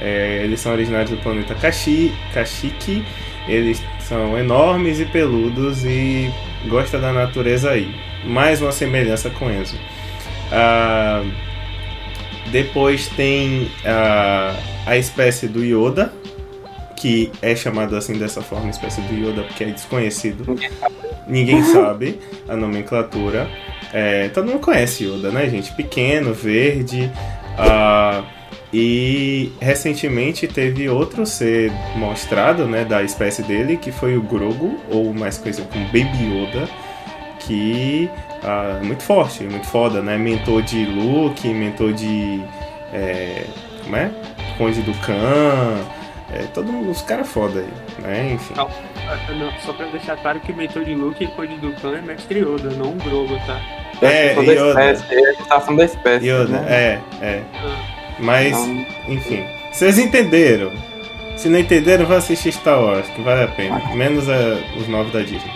É, 0.00 0.42
eles 0.44 0.60
são 0.60 0.72
originários 0.72 1.10
do 1.10 1.16
planeta 1.18 1.54
Kashi, 1.54 2.12
Kashyyyk. 2.34 3.04
Eles 3.48 3.82
são 4.00 4.38
enormes 4.38 5.00
e 5.00 5.04
peludos 5.04 5.84
e 5.84 6.30
gosta 6.68 6.98
da 6.98 7.12
natureza 7.12 7.70
aí. 7.70 7.94
Mais 8.24 8.60
uma 8.62 8.72
semelhança 8.72 9.30
com 9.30 9.50
Enzo. 9.50 9.76
Ah, 10.50 11.22
depois 12.50 13.08
tem 13.08 13.70
a, 13.84 14.54
a 14.86 14.96
espécie 14.96 15.48
do 15.48 15.64
Yoda, 15.64 16.12
que 16.96 17.32
é 17.40 17.56
chamado 17.56 17.96
assim 17.96 18.18
dessa 18.18 18.42
forma, 18.42 18.70
espécie 18.70 19.00
do 19.00 19.14
Yoda, 19.14 19.42
porque 19.42 19.64
é 19.64 19.68
desconhecido. 19.68 20.56
Ninguém 21.26 21.62
sabe 21.64 22.20
a 22.48 22.54
nomenclatura. 22.54 23.48
É, 23.92 24.28
todo 24.30 24.46
mundo 24.46 24.60
conhece 24.60 25.04
Yoda, 25.04 25.30
né, 25.30 25.48
gente? 25.48 25.72
Pequeno, 25.72 26.32
verde. 26.32 27.10
Uh, 27.58 28.24
e 28.72 29.52
recentemente 29.60 30.48
teve 30.48 30.88
outro 30.88 31.26
ser 31.26 31.70
mostrado, 31.94 32.66
né, 32.66 32.86
da 32.86 33.02
espécie 33.02 33.42
dele, 33.42 33.76
que 33.76 33.92
foi 33.92 34.16
o 34.16 34.22
Grogu, 34.22 34.80
ou 34.90 35.12
mais 35.12 35.36
conhecido 35.36 35.68
como 35.68 35.84
Baby 35.86 36.08
Yoda, 36.24 36.68
que 37.40 38.08
uh, 38.42 38.80
é 38.80 38.82
muito 38.82 39.02
forte, 39.02 39.44
muito 39.44 39.66
foda, 39.66 40.00
né? 40.00 40.16
Mentor 40.16 40.62
de 40.62 40.86
Luke, 40.86 41.46
mentor 41.48 41.92
de. 41.92 42.42
É, 42.94 43.44
como 43.82 43.96
é? 43.96 44.10
Conde 44.56 44.80
do 44.82 44.94
Khan. 45.00 45.84
É, 46.32 46.44
todo 46.54 46.72
mundo, 46.72 46.90
os 46.90 47.02
caras 47.02 47.28
foda 47.28 47.60
aí, 47.60 48.02
né? 48.02 48.32
Enfim. 48.32 48.54
Só 49.66 49.72
pra 49.74 49.86
deixar 49.86 50.16
claro 50.16 50.40
que 50.40 50.50
o 50.50 50.56
mentor 50.56 50.82
de 50.82 50.94
Luke 50.94 51.22
e 51.22 51.26
Conde 51.26 51.56
do 51.56 51.72
Khan 51.74 51.98
é 51.98 52.00
Mestre 52.00 52.38
Yoda, 52.40 52.70
não 52.70 52.92
um 52.92 52.98
Grogu, 52.98 53.36
tá? 53.46 53.60
É, 54.02 54.34
Yoda. 54.34 54.92
Espécie, 54.92 55.14
ele 55.14 55.36
tá 55.48 55.60
falando 55.60 55.78
da 55.78 55.84
espécie. 55.84 56.28
Yoda, 56.28 56.60
né? 56.60 57.00
é, 57.20 57.24
é. 57.24 57.42
Mas, 58.18 58.56
enfim. 59.08 59.44
Vocês 59.72 59.98
entenderam? 59.98 60.70
Se 61.36 61.48
não 61.48 61.58
entenderam, 61.58 62.06
vão 62.06 62.18
assistir 62.18 62.52
Star 62.52 62.80
Wars, 62.80 63.06
que 63.08 63.22
vale 63.22 63.44
a 63.44 63.48
pena. 63.48 63.80
Menos 63.94 64.28
a, 64.28 64.58
os 64.78 64.86
novos 64.88 65.12
da 65.12 65.20
Disney. 65.20 65.50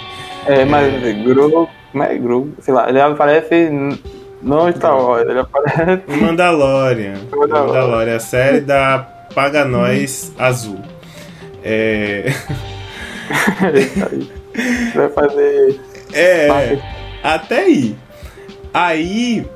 É, 0.46 0.64
mas 0.64 1.04
é. 1.04 1.12
Grogu. 1.12 1.68
Como 1.92 2.04
é 2.04 2.16
Grogu? 2.16 2.54
Sei 2.60 2.72
lá, 2.72 2.88
ele 2.88 3.00
aparece. 3.00 3.70
Não 4.42 4.70
Star 4.72 4.96
Wars, 4.96 5.28
ele 5.28 5.40
aparece. 5.40 6.02
Mandalorian. 6.08 7.14
Mandalorian. 7.30 7.70
Mandalorian, 7.70 8.16
a 8.16 8.20
série 8.20 8.60
da 8.60 8.98
Paga 9.34 9.64
Nós 9.64 10.32
Azul. 10.38 10.80
É. 11.62 12.32
Vai 14.94 15.08
fazer. 15.10 15.80
É. 16.12 16.78
Até 17.22 17.58
aí. 17.58 17.96
Aí 18.78 19.46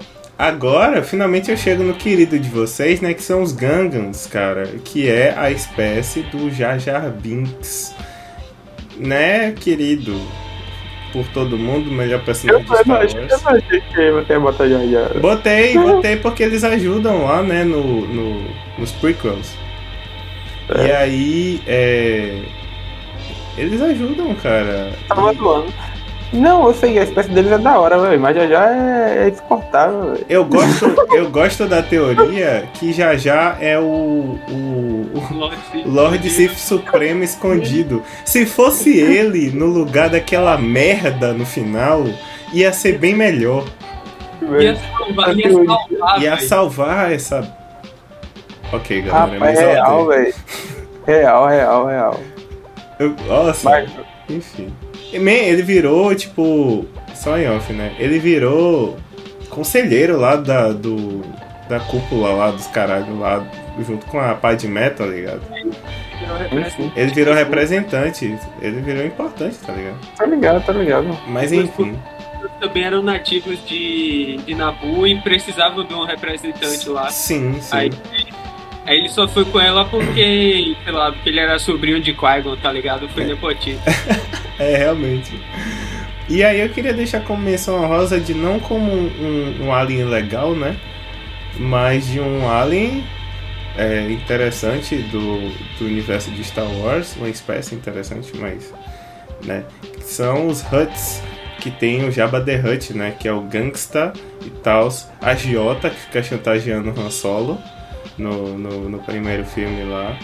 Agora, 0.40 1.02
finalmente 1.02 1.50
eu 1.50 1.56
chego 1.59 1.83
no 1.83 1.92
querido 1.92 2.38
de 2.38 2.48
vocês, 2.48 3.02
né? 3.02 3.12
Que 3.12 3.22
são 3.22 3.42
os 3.42 3.52
Gangans, 3.52 4.26
cara. 4.26 4.64
Que 4.83 5.06
é 5.06 5.35
a 5.37 5.50
espécie 5.50 6.22
do 6.22 6.50
Jar 6.50 6.78
Jar 6.78 7.11
Binks. 7.11 7.94
Né, 8.96 9.52
querido? 9.52 10.18
Por 11.12 11.26
todo 11.35 11.59
mundo, 11.59 11.90
melhor 11.92 12.20
Eu 12.20 12.24
personagem 12.24 12.64
de 12.64 12.70
não, 12.70 12.76
Star 12.78 12.96
Wars. 12.96 13.12
eu 13.14 13.38
não 13.44 13.50
achei 13.50 13.80
que 13.83 14.11
você 14.12 14.33
ia 14.33 14.40
botar. 14.40 14.64
Botei, 15.20 15.74
botei 15.76 16.16
porque 16.16 16.42
eles 16.42 16.64
ajudam 16.64 17.26
lá, 17.26 17.42
né, 17.42 17.62
no, 17.62 18.06
no- 18.06 18.50
nos 18.78 18.92
prequels. 18.92 19.54
E 20.70 20.90
aí, 20.90 21.61
é... 21.66 22.40
Eles 23.59 23.83
ajudam, 23.83 24.35
cara. 24.37 24.90
Tava 25.06 25.35
zoando. 25.35 25.70
Não, 26.33 26.69
eu 26.69 26.75
sei, 26.75 26.99
a 26.99 27.03
espécie 27.03 27.31
deles 27.31 27.51
é 27.51 27.59
da 27.59 27.79
hora, 27.79 27.99
velho. 27.99 28.21
Mas 28.21 28.37
já 28.37 28.47
já 28.47 28.71
é, 28.71 29.25
é 29.25 29.29
exportável, 29.29 30.12
velho. 30.12 30.27
Eu 30.29 30.45
gosto, 30.45 30.87
eu 31.12 31.31
gosto 31.31 31.66
da 31.66 31.83
teoria 31.83 32.69
que 32.75 32.93
já 32.93 33.16
já 33.16 33.57
é 33.61 33.79
o, 33.79 34.38
o, 34.49 35.11
o 35.12 35.90
Lord 35.90 36.31
Sith 36.31 36.57
Supremo 36.57 37.25
escondido. 37.25 38.03
Se 38.25 38.47
fosse 38.47 38.97
ele 38.97 39.51
no 39.51 39.66
lugar 39.66 40.09
daquela 40.09 40.57
merda 40.57 41.33
no 41.33 41.45
final, 41.45 42.05
ia 42.53 42.73
ser 42.73 42.99
bem 42.99 43.14
melhor. 43.14 43.64
Ia 44.40 44.77
salvar, 44.77 45.37
ia 45.37 45.53
salvar, 45.53 46.23
Ia 46.23 46.40
salvar 46.40 47.12
essa. 47.12 47.57
Ok, 48.73 49.03
galera, 49.03 49.33
Rapaz, 49.33 49.40
mas 49.40 49.59
é 49.59 49.73
real, 49.73 50.07
velho. 50.07 50.35
Real, 51.07 51.47
real, 51.49 51.87
real. 51.87 52.21
eu, 53.01 53.16
Nossa, 53.27 53.69
Mas, 53.69 53.90
enfim. 54.29 54.73
Man, 55.18 55.31
ele 55.31 55.62
virou, 55.62 56.14
tipo. 56.14 56.87
Só 57.14 57.37
em 57.37 57.49
off, 57.49 57.73
né? 57.73 57.94
Ele 57.99 58.18
virou 58.18 58.96
conselheiro 59.51 60.18
lá 60.18 60.37
da, 60.37 60.73
do, 60.73 61.23
da 61.68 61.81
cúpula 61.81 62.33
lá 62.33 62.51
dos 62.51 62.66
caralho 62.68 63.18
lá, 63.18 63.46
junto 63.87 64.07
com 64.07 64.18
a 64.18 64.35
Pai 64.35 64.57
de 64.57 64.68
Meta, 64.68 65.05
tá 65.05 65.07
ligado? 65.07 65.42
Ele 66.96 67.12
virou 67.12 67.35
representante, 67.35 68.38
ele 68.61 68.81
virou 68.81 69.05
importante, 69.05 69.59
tá 69.59 69.73
ligado? 69.73 69.99
tá 70.16 70.27
ligado, 70.27 70.64
tá 70.64 70.73
ligado. 70.73 71.18
Mas 71.27 71.53
enfim. 71.53 71.99
Também 72.59 72.85
eram 72.85 73.03
nativos 73.03 73.59
de, 73.66 74.38
de 74.46 74.55
Nabu 74.55 75.07
e 75.07 75.18
precisavam 75.20 75.85
de 75.85 75.94
um 75.94 76.05
representante 76.05 76.88
lá. 76.88 77.09
Sim, 77.11 77.59
sim. 77.61 77.77
Aí, 77.77 77.90
aí 78.90 78.98
ele 78.98 79.09
só 79.09 79.29
foi 79.29 79.44
com 79.44 79.61
ela 79.61 79.85
porque, 79.85 80.74
sei 80.83 80.92
lá, 80.92 81.12
porque 81.12 81.29
ele 81.29 81.38
era 81.38 81.59
sobrinho 81.61 82.00
de 82.00 82.12
Qui-Gon, 82.12 82.57
tá 82.57 82.72
ligado? 82.72 83.09
Foi 83.09 83.24
nepotismo. 83.24 83.81
É, 84.59 84.76
realmente. 84.76 85.33
E 86.29 86.44
aí 86.44 86.61
eu 86.61 86.68
queria 86.68 86.92
deixar 86.92 87.22
como 87.22 87.42
menção 87.42 87.83
honrosa 87.83 88.20
de 88.20 88.35
não 88.35 88.61
como 88.61 88.92
um, 88.92 89.57
um, 89.59 89.72
alien 89.72 90.05
legal, 90.05 90.55
né? 90.55 90.76
Mas 91.59 92.07
de 92.07 92.20
um 92.20 92.46
alien 92.46 93.03
é, 93.79 94.11
interessante 94.11 94.96
do, 94.96 95.48
do 95.79 95.87
universo 95.87 96.31
de 96.31 96.44
Star 96.44 96.70
Wars, 96.70 97.16
uma 97.16 97.31
espécie 97.31 97.74
interessante, 97.74 98.33
mas. 98.37 98.70
Né? 99.42 99.64
São 100.03 100.46
os 100.46 100.62
Huts, 100.62 101.22
que 101.59 101.70
tem 101.70 102.07
o 102.07 102.12
Jabba 102.12 102.42
the 102.42 102.57
Hutt, 102.57 102.92
né? 102.92 103.16
Que 103.18 103.29
é 103.29 103.33
o 103.33 103.40
gangsta 103.40 104.12
e 104.44 104.50
tal, 104.50 104.90
agiota 105.22 105.88
que 105.88 106.00
fica 106.00 106.22
chantageando 106.22 106.90
o 106.90 107.00
Han 107.00 107.09
Solo 107.09 107.59
no, 108.20 108.56
no, 108.59 108.88
no 108.88 108.98
primeiro 109.00 109.44
filme 109.44 109.85
lá. 109.85 110.16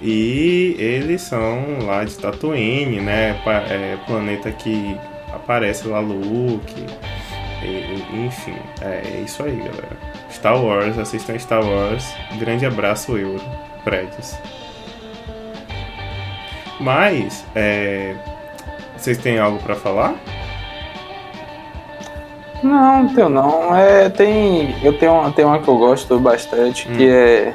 E 0.00 0.76
eles 0.78 1.22
são 1.22 1.80
lá 1.86 2.04
de 2.04 2.16
Tatooine, 2.16 3.00
né? 3.00 3.40
É, 3.68 3.96
planeta 4.06 4.50
que 4.50 4.96
aparece 5.32 5.86
lá 5.88 6.00
Luke. 6.00 6.86
E- 7.62 8.02
enfim, 8.26 8.56
é 8.80 9.22
isso 9.24 9.42
aí, 9.42 9.56
galera. 9.56 9.96
Star 10.30 10.60
Wars, 10.62 10.98
assistam 10.98 11.38
Star 11.38 11.64
Wars. 11.64 12.12
Grande 12.38 12.64
abraço, 12.66 13.16
Euro. 13.16 13.42
Prédios. 13.84 14.36
Mas, 16.80 17.44
é, 17.54 18.16
vocês 18.96 19.18
têm 19.18 19.38
algo 19.38 19.58
pra 19.62 19.74
falar? 19.76 20.14
Não, 22.62 23.08
tenho 23.14 23.28
não. 23.28 23.74
É, 23.76 24.08
tem, 24.08 24.74
eu 24.82 24.92
tenho 24.98 25.12
uma, 25.12 25.32
tem 25.32 25.44
uma 25.44 25.58
que 25.58 25.68
eu 25.68 25.76
gosto 25.78 26.18
bastante, 26.18 26.88
Hum. 26.88 26.96
que 26.96 27.08
é, 27.08 27.54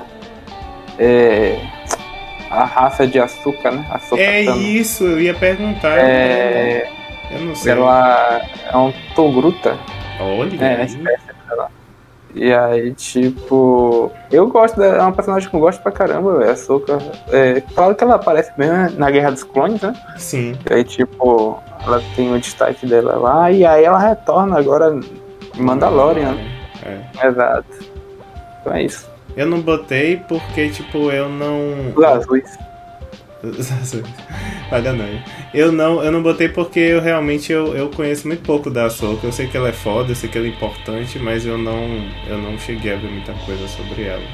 é 0.99 1.59
a 2.49 2.63
raça 2.65 3.05
de 3.07 3.19
açúcar, 3.19 3.71
né? 3.71 3.85
Açúcar 3.91 4.21
É 4.21 4.41
isso, 4.41 5.03
eu 5.05 5.21
ia 5.21 5.33
perguntar. 5.33 5.97
É, 5.99 6.89
Eu 7.31 7.39
não 7.41 7.55
sei. 7.55 7.71
ela 7.73 8.41
é 8.71 8.77
um 8.77 8.91
togruta. 9.15 9.77
Olha. 10.19 10.63
É, 10.65 10.83
espécie 10.85 11.27
dela. 11.47 11.69
E 12.37 12.53
aí, 12.53 12.93
tipo, 12.93 14.11
eu 14.31 14.47
gosto 14.47 14.79
dela, 14.79 14.97
é 14.97 15.01
uma 15.01 15.11
personagem 15.11 15.49
que 15.49 15.55
eu 15.55 15.59
gosto 15.59 15.81
pra 15.81 15.91
caramba, 15.91 16.37
velho. 16.37 16.51
Açúcar. 16.51 16.99
É, 17.31 17.61
claro 17.73 17.95
que 17.95 18.03
ela 18.03 18.15
aparece 18.15 18.51
mesmo 18.57 18.97
na 18.97 19.09
Guerra 19.09 19.31
dos 19.31 19.43
Clones, 19.43 19.81
né? 19.81 19.93
Sim. 20.17 20.55
E 20.69 20.73
aí, 20.73 20.83
tipo, 20.83 21.59
ela 21.83 22.01
tem 22.15 22.31
o 22.33 22.39
destaque 22.39 22.85
dela 22.85 23.15
lá, 23.15 23.51
e 23.51 23.65
aí 23.65 23.83
ela 23.83 23.97
retorna 23.97 24.59
agora 24.59 24.99
em 25.55 25.61
Mandalorian. 25.61 26.37
É. 26.85 27.27
Exato. 27.27 27.65
Então 28.61 28.73
é 28.73 28.83
isso. 28.83 29.09
Eu 29.35 29.47
não 29.47 29.61
botei 29.61 30.17
porque, 30.17 30.69
tipo, 30.69 31.11
eu 31.11 31.29
não. 31.29 31.93
Os 31.95 32.03
azuis. 32.03 32.57
Paga 34.69 34.93
não. 34.93 35.23
Eu 35.53 35.71
não, 35.71 36.03
eu 36.03 36.11
não 36.11 36.21
botei 36.23 36.49
porque 36.49 36.79
eu 36.79 37.01
realmente 37.01 37.51
eu, 37.51 37.75
eu 37.75 37.89
conheço 37.91 38.27
muito 38.27 38.43
pouco 38.43 38.69
da 38.69 38.85
Ahsoka. 38.85 39.25
Eu 39.27 39.31
sei 39.31 39.47
que 39.47 39.57
ela 39.57 39.69
é 39.69 39.73
foda, 39.73 40.11
eu 40.11 40.15
sei 40.15 40.29
que 40.29 40.37
ela 40.37 40.47
é 40.47 40.49
importante, 40.49 41.19
mas 41.19 41.45
eu 41.45 41.57
não, 41.57 42.15
eu 42.25 42.37
não 42.37 42.57
cheguei 42.57 42.93
a 42.93 42.97
ver 42.97 43.09
muita 43.11 43.33
coisa 43.35 43.67
sobre 43.67 44.03
ela. 44.03 44.27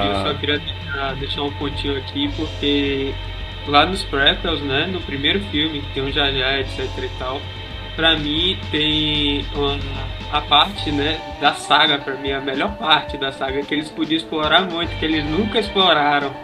E 0.00 0.06
eu 0.06 0.16
só 0.16 0.30
Ah, 0.30 0.34
queria 0.34 0.58
deixar, 0.58 1.16
deixar 1.16 1.42
um 1.42 1.52
pontinho 1.54 1.96
aqui, 1.96 2.32
porque 2.36 3.18
lá 3.66 3.86
nos 3.86 4.04
prequels, 4.04 4.62
né, 4.62 4.86
no 4.86 5.02
primeiro 5.02 5.40
filme, 5.40 5.82
que 5.82 5.90
tem 5.92 6.02
um 6.02 6.12
Jar, 6.12 6.30
etc 6.60 6.80
e 7.04 7.08
tal, 7.10 7.48
pra 7.94 8.16
mim 8.18 8.66
tem 8.70 9.48
uma, 9.52 9.78
a 10.28 10.42
parte, 10.42 10.92
né, 10.92 11.22
da 11.40 11.54
saga, 11.54 11.98
pra 11.98 12.16
mim, 12.16 12.32
a 12.32 12.40
melhor 12.40 12.76
parte 12.76 13.16
da 13.18 13.32
saga, 13.32 13.64
que 13.64 13.74
eles 13.74 13.90
podiam 13.90 14.16
explorar 14.18 14.62
muito, 14.62 14.96
que 14.96 15.04
eles 15.04 15.24
nunca 15.24 15.58
exploraram, 15.58 16.34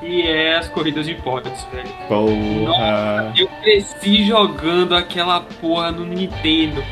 que 0.00 0.22
é 0.22 0.56
as 0.56 0.68
corridas 0.68 1.06
de 1.06 1.14
pods, 1.16 1.66
velho. 1.72 1.88
porra. 2.08 3.32
Eu 3.36 3.48
cresci 3.62 4.24
jogando 4.24 4.94
aquela 4.94 5.40
porra 5.40 5.90
no 5.90 6.04
Nintendo. 6.06 6.82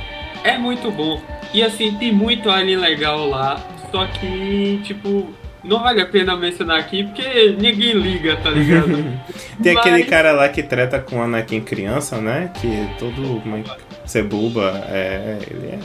É 0.44 0.56
muito 0.58 0.90
bom. 0.90 1.20
E 1.54 1.62
assim, 1.62 1.94
tem 1.96 2.12
muito 2.12 2.50
alien 2.50 2.78
legal 2.78 3.28
lá. 3.28 3.60
Só 3.90 4.06
que, 4.06 4.80
tipo, 4.84 5.26
não 5.64 5.80
vale 5.82 6.00
a 6.00 6.06
pena 6.06 6.36
mencionar 6.36 6.78
aqui 6.78 7.04
porque 7.04 7.56
ninguém 7.58 7.92
liga, 7.94 8.36
tá 8.36 8.50
ligado? 8.50 8.88
Tem 9.62 9.76
aquele 9.76 9.98
Mas- 10.00 10.08
cara 10.08 10.32
lá 10.32 10.48
que 10.48 10.62
treta 10.62 10.98
com 11.00 11.16
o 11.18 11.22
Anakin 11.22 11.60
criança, 11.60 12.20
né? 12.20 12.50
Que 12.60 12.88
todo 12.98 13.40
como 13.40 13.56
é 13.56 13.62
cebuba. 14.04 14.84
É, 14.88 15.38
ele 15.50 15.68
é. 15.68 15.78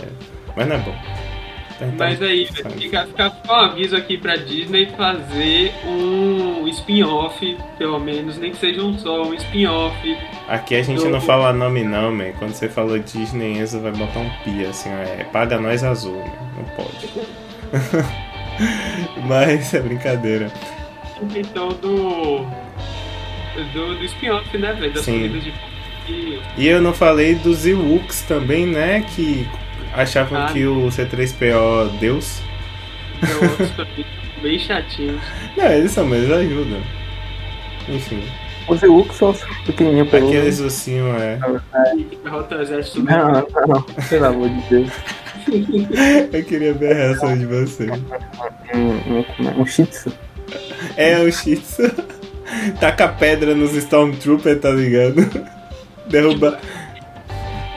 Mas 0.56 0.68
não 0.68 0.76
é 0.76 0.80
bom. 0.80 0.96
Então, 1.84 1.96
Mas 1.98 2.22
aí, 2.22 2.46
fica, 2.46 3.06
fica 3.08 3.34
um 3.50 3.52
aviso 3.54 3.96
aqui 3.96 4.16
pra 4.18 4.36
Disney 4.36 4.86
fazer 4.96 5.74
um 5.86 6.68
spin-off, 6.68 7.58
pelo 7.78 8.00
menos, 8.00 8.38
nem 8.38 8.52
que 8.52 8.58
seja 8.58 8.84
um 8.84 8.98
só, 9.00 9.24
um 9.24 9.34
spin-off. 9.34 10.18
Aqui 10.48 10.76
a 10.76 10.84
gente 10.84 11.00
do- 11.04 11.10
não 11.10 11.20
fala 11.20 11.52
nome 11.52 11.84
não, 11.84 12.12
man. 12.12 12.34
Quando 12.38 12.54
você 12.54 12.70
falou 12.70 13.00
Disney, 13.00 13.58
Enzo 13.58 13.80
vai 13.80 13.92
botar 13.92 14.20
um 14.20 14.30
pi, 14.44 14.64
assim, 14.66 14.90
ó, 14.90 14.98
é 15.02 15.24
paga 15.34 15.60
nós 15.60 15.84
azul, 15.84 16.18
man. 16.20 16.32
Não 16.58 16.66
pode. 16.76 17.10
Mas 19.28 19.74
é 19.74 19.80
brincadeira. 19.80 20.52
Então, 21.36 21.70
do. 21.70 22.46
Do, 23.74 23.96
do 23.96 24.06
spin-off, 24.06 24.58
né, 24.58 24.74
velho? 24.74 24.94
Das 24.94 25.04
Sim. 25.04 25.14
corridas 25.30 25.44
de 25.44 25.54
e 26.10 26.40
E 26.58 26.68
eu 26.68 26.82
não 26.82 26.94
falei 26.94 27.36
dos 27.36 27.66
Ewoks 27.66 28.22
também, 28.24 28.66
né? 28.66 29.04
Que 29.16 29.48
achavam 29.94 30.38
Ah. 30.42 30.50
que 30.52 30.66
o 30.66 30.88
C3PO 30.90 31.90
Deus. 32.00 32.42
então, 33.22 33.86
bem 34.42 34.58
chatinhos. 34.60 35.22
Não, 35.58 35.66
eles 35.68 35.92
são, 35.92 36.06
mas 36.06 36.20
eles 36.24 36.32
ajudam. 36.32 36.80
Enfim, 37.90 38.24
Os 38.68 38.82
Ewoks 38.84 39.16
são 39.18 39.32
os 39.32 39.42
pequenininhos 39.66 40.10
peludos. 40.10 40.36
aqueles 40.38 40.60
ursinhos 40.60 41.22
é. 41.22 41.40
Derrota 42.24 42.58
o 42.58 42.62
exército 42.62 43.04
Não, 43.04 43.32
não, 43.32 43.48
não. 43.68 43.82
Pelo 43.82 44.26
amor 44.26 44.50
de 44.50 44.62
Deus. 44.70 44.92
Eu 46.32 46.44
queria 46.46 46.74
ver 46.74 46.92
a 46.92 46.96
reação 46.96 47.38
de 47.38 47.46
vocês. 47.46 47.92
Um, 48.74 49.20
um, 49.50 49.62
um 49.62 49.66
shih 49.66 49.86
tzu. 49.88 50.12
É 50.98 51.18
o 51.20 51.32
Shih 51.32 51.56
Tzu. 51.58 51.90
Taca 52.80 53.08
pedra 53.08 53.56
nos 53.56 53.74
Stormtrooper, 53.74 54.60
tá 54.60 54.70
ligado? 54.72 55.26
Derruba. 56.08 56.60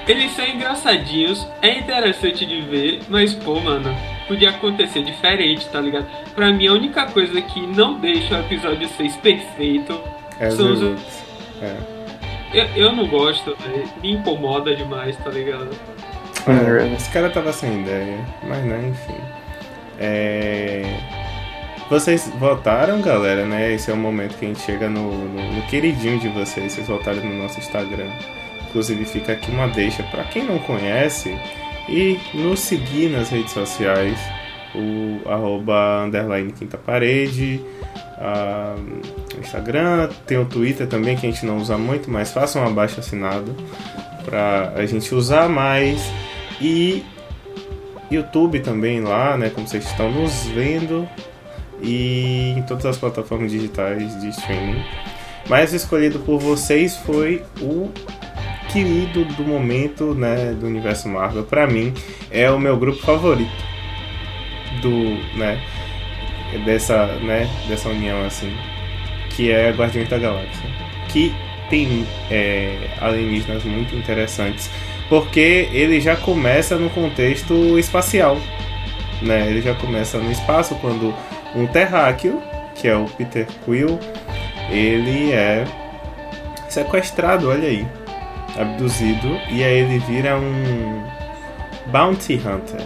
Eles 0.06 0.32
são 0.32 0.46
engraçadinhos, 0.46 1.46
é 1.62 1.78
interessante 1.78 2.44
de 2.44 2.60
ver, 2.60 3.00
mas 3.08 3.32
pô, 3.32 3.58
mano, 3.58 3.94
podia 4.28 4.50
acontecer 4.50 5.02
diferente, 5.02 5.66
tá 5.68 5.80
ligado? 5.80 6.06
Pra 6.34 6.52
mim, 6.52 6.66
a 6.66 6.72
única 6.72 7.06
coisa 7.06 7.40
que 7.40 7.66
não 7.66 7.98
deixa 7.98 8.36
o 8.36 8.40
episódio 8.40 8.86
6 8.86 9.16
perfeito, 9.16 9.98
É 10.38 10.50
São 10.50 10.72
os-. 10.72 11.24
É. 11.62 11.76
eu, 12.52 12.66
eu 12.76 12.92
não 12.92 13.06
gosto, 13.06 13.56
velho, 13.56 13.88
me 14.02 14.12
incomoda 14.12 14.74
demais, 14.76 15.16
tá 15.16 15.30
ligado? 15.30 15.70
É, 16.46 16.94
esse 16.94 17.10
cara 17.10 17.30
tava 17.30 17.52
sem 17.52 17.80
ideia, 17.80 18.18
mas 18.42 18.62
né, 18.64 18.90
enfim. 18.90 19.20
É... 19.98 20.82
Vocês 21.88 22.30
votaram, 22.38 23.00
galera, 23.00 23.46
né? 23.46 23.72
Esse 23.72 23.90
é 23.90 23.94
o 23.94 23.96
momento 23.96 24.36
que 24.36 24.44
a 24.44 24.48
gente 24.48 24.60
chega 24.60 24.88
no, 24.88 25.12
no, 25.12 25.52
no 25.52 25.62
queridinho 25.62 26.18
de 26.18 26.28
vocês. 26.28 26.72
Vocês 26.72 26.88
votaram 26.88 27.22
no 27.22 27.42
nosso 27.42 27.58
Instagram. 27.58 28.10
Inclusive 28.74 29.04
fica 29.04 29.34
aqui 29.34 29.52
uma 29.52 29.68
deixa 29.68 30.02
para 30.02 30.24
quem 30.24 30.42
não 30.42 30.58
conhece 30.58 31.38
e 31.88 32.18
nos 32.34 32.58
seguir 32.58 33.08
nas 33.08 33.28
redes 33.28 33.52
sociais, 33.52 34.18
o 34.74 35.20
arroba 35.28 36.02
underline 36.04 36.50
quinta 36.50 36.76
parede, 36.76 37.60
Instagram, 39.38 40.08
tem 40.26 40.38
o 40.38 40.44
Twitter 40.44 40.88
também 40.88 41.16
que 41.16 41.24
a 41.24 41.30
gente 41.30 41.46
não 41.46 41.58
usa 41.58 41.78
muito, 41.78 42.10
mas 42.10 42.32
façam 42.32 42.64
um 42.64 42.66
abaixo 42.66 42.98
assinado 42.98 43.54
para 44.24 44.72
a 44.74 44.84
gente 44.86 45.14
usar 45.14 45.48
mais 45.48 46.10
e 46.60 47.04
YouTube 48.10 48.58
também 48.58 49.02
lá, 49.02 49.36
né, 49.36 49.50
como 49.54 49.68
vocês 49.68 49.84
estão 49.84 50.10
nos 50.10 50.46
vendo 50.46 51.08
e 51.80 52.54
em 52.56 52.62
todas 52.62 52.86
as 52.86 52.96
plataformas 52.96 53.52
digitais 53.52 54.20
de 54.20 54.30
streaming. 54.30 54.82
Mas 55.48 55.72
escolhido 55.72 56.18
por 56.18 56.40
vocês 56.40 56.96
foi 56.96 57.44
o 57.60 57.88
querido 58.74 59.24
do 59.24 59.44
momento, 59.44 60.16
né, 60.16 60.52
do 60.52 60.66
universo 60.66 61.08
Marvel. 61.08 61.44
Para 61.44 61.64
mim 61.64 61.94
é 62.28 62.50
o 62.50 62.58
meu 62.58 62.76
grupo 62.76 62.98
favorito 62.98 63.48
do, 64.82 65.16
né, 65.38 65.62
dessa, 66.64 67.06
né, 67.22 67.48
dessa 67.68 67.88
união 67.88 68.26
assim, 68.26 68.52
que 69.30 69.52
é 69.52 69.70
Guardiões 69.70 70.08
da 70.08 70.18
Galáxia, 70.18 70.68
que 71.08 71.32
tem 71.70 72.04
é, 72.28 72.76
alienígenas 73.00 73.62
muito 73.62 73.94
interessantes, 73.94 74.68
porque 75.08 75.68
ele 75.72 76.00
já 76.00 76.16
começa 76.16 76.76
no 76.76 76.90
contexto 76.90 77.78
espacial, 77.78 78.36
né? 79.22 79.46
Ele 79.48 79.62
já 79.62 79.74
começa 79.74 80.18
no 80.18 80.32
espaço 80.32 80.74
quando 80.80 81.14
um 81.54 81.66
terráqueo, 81.66 82.42
que 82.74 82.88
é 82.88 82.96
o 82.96 83.04
Peter 83.04 83.46
Quill, 83.64 84.00
ele 84.68 85.30
é 85.32 85.64
sequestrado, 86.68 87.48
olha 87.48 87.68
aí, 87.68 87.86
abduzido, 88.56 89.28
e 89.50 89.62
aí 89.62 89.78
ele 89.78 89.98
vira 90.00 90.36
um 90.38 91.04
bounty 91.90 92.34
hunter, 92.34 92.80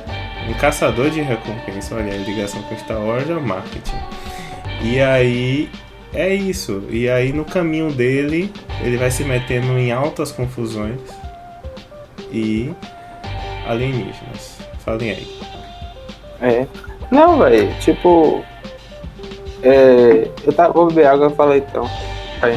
um 0.49 0.55
caçador 0.55 1.11
de 1.11 1.21
recompensa. 1.21 1.95
Olha 1.95 2.13
a 2.13 2.17
ligação 2.17 2.63
com 2.63 2.77
Star 2.79 3.01
Wars 3.01 3.29
é 3.29 3.35
o 3.35 3.41
marketing. 3.41 4.01
E 4.83 5.01
aí 5.01 5.71
é 6.13 6.35
isso. 6.35 6.83
E 6.91 7.09
aí 7.09 7.33
no 7.33 7.45
caminho 7.45 7.93
dele, 7.93 8.53
ele 8.83 8.97
vai 8.97 9.11
se 9.11 9.25
metendo 9.25 9.79
em 9.79 9.93
altas 9.93 10.33
confusões 10.33 11.01
e 12.33 12.73
alienígenas. 13.67 14.59
Falem 14.81 15.11
aí. 15.11 15.41
É. 16.41 16.67
Não, 17.11 17.39
velho, 17.39 17.73
tipo. 17.81 18.45
É, 19.63 20.31
eu 20.45 20.53
tava, 20.53 20.73
vou 20.73 20.87
beber 20.87 21.07
água 21.07 21.29
e 21.29 21.35
falei 21.35 21.59
então. 21.59 21.91
Aí. 22.41 22.55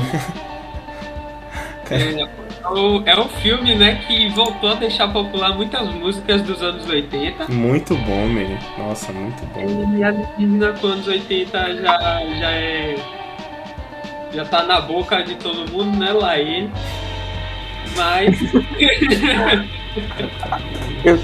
É 1.89 2.27
o, 2.69 3.01
é 3.05 3.19
um 3.19 3.27
filme, 3.27 3.75
né, 3.75 3.95
que 4.07 4.29
voltou 4.29 4.71
a 4.71 4.75
deixar 4.75 5.07
popular 5.09 5.55
muitas 5.55 5.87
músicas 5.93 6.41
dos 6.41 6.61
anos 6.61 6.87
80. 6.87 7.47
Muito 7.49 7.95
bom, 7.95 8.27
meu. 8.27 8.57
Nossa, 8.77 9.11
muito 9.11 9.43
bom. 9.53 9.97
E 9.97 10.03
a 10.03 10.11
Disney 10.11 10.73
com 10.79 10.87
anos 10.87 11.07
80 11.07 11.75
já, 11.75 11.97
já 12.39 12.51
é. 12.51 12.95
Já 14.33 14.45
tá 14.45 14.63
na 14.63 14.79
boca 14.79 15.21
de 15.23 15.35
todo 15.35 15.69
mundo, 15.71 15.97
né, 15.97 16.11
lá 16.13 16.37
ele. 16.39 16.71
Mas. 17.97 18.39
eu... 21.03 21.19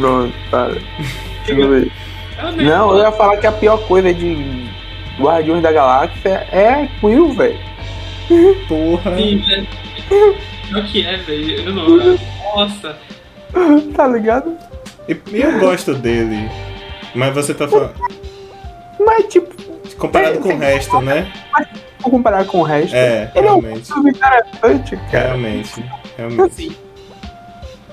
Pronto, 0.00 0.34
para. 0.50 0.74
Deixa 1.44 1.60
eu 1.60 1.68
ver. 1.68 1.92
Não, 2.56 2.96
eu 2.96 3.04
ia 3.04 3.12
falar 3.12 3.36
que 3.36 3.46
a 3.46 3.52
pior 3.52 3.78
coisa 3.86 4.12
de 4.12 4.68
Guardiões 5.18 5.62
da 5.62 5.72
Galáxia 5.72 6.46
é 6.50 6.88
Quill, 7.00 7.32
velho. 7.32 7.58
Porra. 8.68 9.16
Sim, 9.16 9.42
né? 9.46 9.66
O 10.74 10.82
que 10.84 11.06
é, 11.06 11.16
velho? 11.16 11.60
Eu 11.62 11.72
não. 11.72 12.18
Nossa. 12.56 12.98
Tá 13.94 14.06
ligado? 14.08 14.56
E 15.08 15.40
eu 15.40 15.58
gosto 15.60 15.94
dele. 15.94 16.50
Mas 17.14 17.34
você 17.34 17.54
tá 17.54 17.68
falando. 17.68 17.94
Mas, 18.98 19.26
tipo. 19.26 19.54
Comparado 19.96 20.38
é, 20.38 20.40
com 20.42 20.48
o 20.48 20.58
resto, 20.58 21.00
né? 21.00 21.32
Mas, 21.52 21.68
comparar 22.02 22.44
com 22.44 22.58
o 22.58 22.62
resto, 22.62 22.94
é, 22.94 23.30
ele 23.34 23.46
realmente. 23.46 23.90
é 23.90 23.94
um 23.94 24.08
interessante, 24.08 24.96
cara. 25.10 25.28
Realmente. 25.28 25.84
Realmente. 26.16 26.54
Sim. 26.54 26.76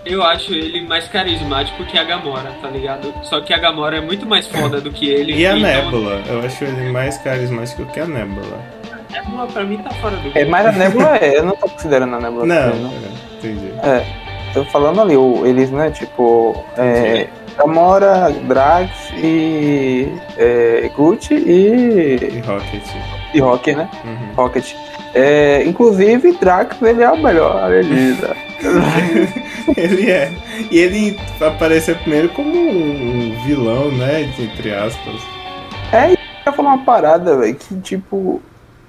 Eu 0.05 0.21
acho 0.21 0.53
ele 0.53 0.81
mais 0.85 1.07
carismático 1.07 1.85
que 1.85 1.97
a 1.97 2.03
Gamora, 2.03 2.51
tá 2.61 2.69
ligado? 2.69 3.13
Só 3.23 3.39
que 3.39 3.53
a 3.53 3.57
Gamora 3.57 3.97
é 3.97 4.01
muito 4.01 4.25
mais 4.25 4.45
foda 4.47 4.81
do 4.81 4.91
que 4.91 5.07
ele. 5.07 5.33
E 5.33 5.47
a 5.47 5.57
então... 5.57 5.69
Nebula? 5.69 6.21
Eu 6.27 6.41
acho 6.41 6.63
ele 6.65 6.91
mais 6.91 7.17
carismático 7.19 7.85
que 7.85 7.99
a 8.01 8.05
Nebula. 8.05 8.61
A 9.13 9.21
Nebula 9.21 9.47
pra 9.47 9.63
mim 9.63 9.77
tá 9.77 9.89
fora 9.91 10.15
do 10.17 10.37
É, 10.37 10.45
mas 10.45 10.65
a 10.65 10.71
Nebula 10.71 11.17
é, 11.21 11.37
eu 11.37 11.45
não 11.45 11.55
tô 11.55 11.69
considerando 11.69 12.15
a 12.15 12.19
Nebula. 12.19 12.45
Não, 12.45 12.71
também, 12.71 12.81
não. 12.81 12.91
É, 12.91 13.37
entendi. 13.37 13.73
É, 13.83 14.05
tô 14.53 14.65
falando 14.65 15.01
ali, 15.01 15.15
o, 15.15 15.45
eles, 15.45 15.69
né, 15.71 15.91
tipo. 15.91 16.63
É, 16.77 17.27
Gamora, 17.57 18.31
Drax 18.47 19.11
e. 19.15 20.07
É, 20.37 20.89
Groot 20.95 21.33
e. 21.33 22.37
E 22.37 22.39
Rocket. 22.45 22.83
E 23.33 23.39
Rocket, 23.39 23.77
né? 23.77 23.89
Uhum. 24.03 24.33
Rocket. 24.35 24.73
É, 25.13 25.63
inclusive, 25.63 26.35
Drax 26.39 26.81
ele 26.81 27.03
é 27.03 27.11
o 27.11 27.21
melhor 27.21 27.63
alienígena. 27.63 28.35
ele 29.77 30.09
é. 30.09 30.33
E 30.71 30.77
ele 30.79 31.19
apareceu 31.39 31.95
primeiro 31.97 32.29
como 32.29 32.49
um 32.49 33.39
vilão, 33.45 33.91
né? 33.91 34.21
Entre 34.39 34.73
aspas. 34.73 35.21
É, 35.91 36.07
eu 36.11 36.17
ia 36.47 36.51
falar 36.51 36.69
uma 36.69 36.83
parada, 36.83 37.37
velho, 37.37 37.55
que 37.55 37.75
tipo. 37.81 38.41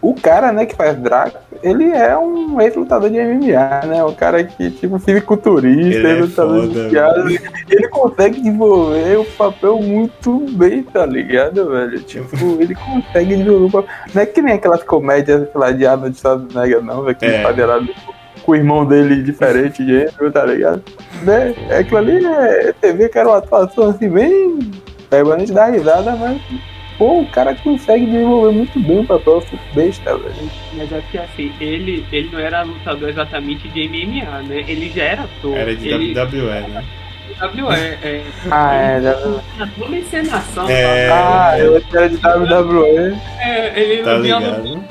O 0.04 0.12
cara, 0.12 0.52
né, 0.52 0.66
que 0.66 0.76
faz 0.76 0.98
Drax, 0.98 1.34
ele 1.62 1.90
é 1.90 2.14
um 2.14 2.60
ex-lutador 2.60 3.08
de 3.08 3.18
MMA, 3.18 3.86
né? 3.86 4.04
Um 4.04 4.12
cara 4.12 4.44
que, 4.44 4.70
tipo, 4.70 4.98
fisiculturista, 4.98 6.06
ele 6.06 6.24
é 6.24 6.26
foda, 6.26 6.90
de. 6.90 7.40
Ele 7.70 7.88
consegue 7.88 8.36
desenvolver 8.36 9.16
o 9.16 9.24
papel 9.24 9.80
muito 9.80 10.40
bem, 10.50 10.82
tá 10.82 11.06
ligado, 11.06 11.70
velho? 11.70 11.98
Tipo, 12.00 12.36
ele 12.60 12.74
consegue 12.74 13.34
desenvolver 13.34 13.64
o 13.64 13.70
papel. 13.70 13.90
Não 14.12 14.20
é 14.22 14.26
que 14.26 14.42
nem 14.42 14.54
aquelas 14.56 14.82
comédias, 14.82 15.50
sei 15.50 15.58
lá, 15.58 15.72
de 15.72 15.86
Arnold 15.86 16.20
Schwarzenegger, 16.20 16.82
não, 16.82 17.02
velho, 17.02 17.16
que 17.16 17.24
É. 17.24 17.42
com 18.42 18.52
o 18.52 18.54
irmão 18.54 18.84
dele 18.84 19.22
diferente 19.22 19.82
de 19.82 20.00
gênero, 20.00 20.30
tá 20.30 20.44
ligado? 20.44 20.82
Né? 21.22 21.54
É 21.70 21.78
aquilo 21.78 21.96
ali, 21.96 22.26
é, 22.26 22.74
você 22.78 22.92
vê 22.92 23.08
que 23.08 23.18
era 23.18 23.30
uma 23.30 23.38
atuação 23.38 23.88
assim, 23.88 24.10
bem. 24.10 24.70
Pega 25.08 25.34
a 25.34 25.38
gente 25.38 25.52
dá 25.52 25.64
risada, 25.64 26.14
mas. 26.14 26.42
Pô, 26.98 27.20
o 27.20 27.26
cara 27.26 27.54
consegue 27.56 28.06
desenvolver 28.06 28.52
muito 28.52 28.78
bem 28.80 29.00
o 29.00 29.04
papel, 29.04 29.34
eu 29.34 29.40
fico 29.40 29.62
besta, 29.74 30.16
velho. 30.16 30.50
Mas 30.74 30.92
é 30.92 31.02
que 31.10 31.18
assim, 31.18 31.52
ele, 31.60 32.04
ele 32.12 32.28
não 32.32 32.38
era 32.38 32.62
lutador 32.62 33.08
exatamente 33.08 33.66
de 33.68 33.88
MMA, 33.88 34.42
né? 34.42 34.64
Ele 34.68 34.92
já 34.94 35.02
era 35.02 35.22
ator. 35.22 35.56
Era 35.56 35.74
de 35.74 35.88
ele, 35.88 36.14
WWE, 36.18 36.68
né? 36.68 36.84
WWE, 37.40 37.74
é, 37.74 38.22
Ah, 38.50 38.74
é, 38.74 39.00
da- 39.00 39.10
é 39.10 39.66
toda 39.76 39.96
encenação. 39.96 40.68
É. 40.70 41.08
Ah, 41.10 41.54
eu 41.58 41.82
era 41.92 42.08
de 42.08 42.16
WWE. 42.16 43.16
É, 43.40 43.80
ele 43.80 44.02
Tá 44.04 44.14
ligado? 44.18 44.84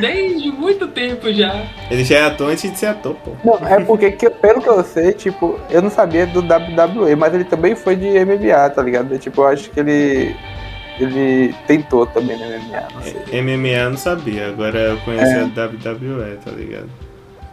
desde 0.00 0.50
muito 0.50 0.86
tempo 0.88 1.30
já. 1.32 1.62
Ele 1.90 2.04
já 2.04 2.18
é 2.18 2.24
ator 2.24 2.50
antes 2.50 2.70
de 2.70 2.78
ser 2.78 2.86
ator, 2.86 3.14
pô. 3.16 3.32
Não, 3.44 3.66
é 3.68 3.80
porque, 3.84 4.10
que- 4.12 4.30
pelo 4.30 4.60
que 4.62 4.68
eu 4.68 4.82
sei, 4.82 5.12
tipo, 5.12 5.58
eu 5.70 5.82
não 5.82 5.90
sabia 5.90 6.26
do 6.26 6.40
WWE, 6.40 7.14
mas 7.16 7.34
ele 7.34 7.44
também 7.44 7.74
foi 7.76 7.94
de 7.96 8.06
MMA, 8.24 8.70
tá 8.70 8.82
ligado? 8.82 9.18
Tipo, 9.18 9.42
eu 9.42 9.48
acho 9.48 9.70
que 9.70 9.80
ele. 9.80 10.34
Ele 10.98 11.52
tentou 11.66 12.06
também 12.06 12.38
no 12.38 12.44
MMA, 12.44 12.88
não 12.94 13.02
sei. 13.02 13.42
MMA 13.42 13.68
eu 13.68 13.90
não 13.90 13.96
sabia, 13.96 14.48
agora 14.48 14.78
eu 14.78 14.96
conheci 14.98 15.34
a 15.34 15.44
WWE, 15.44 16.36
tá 16.44 16.50
ligado? 16.52 16.88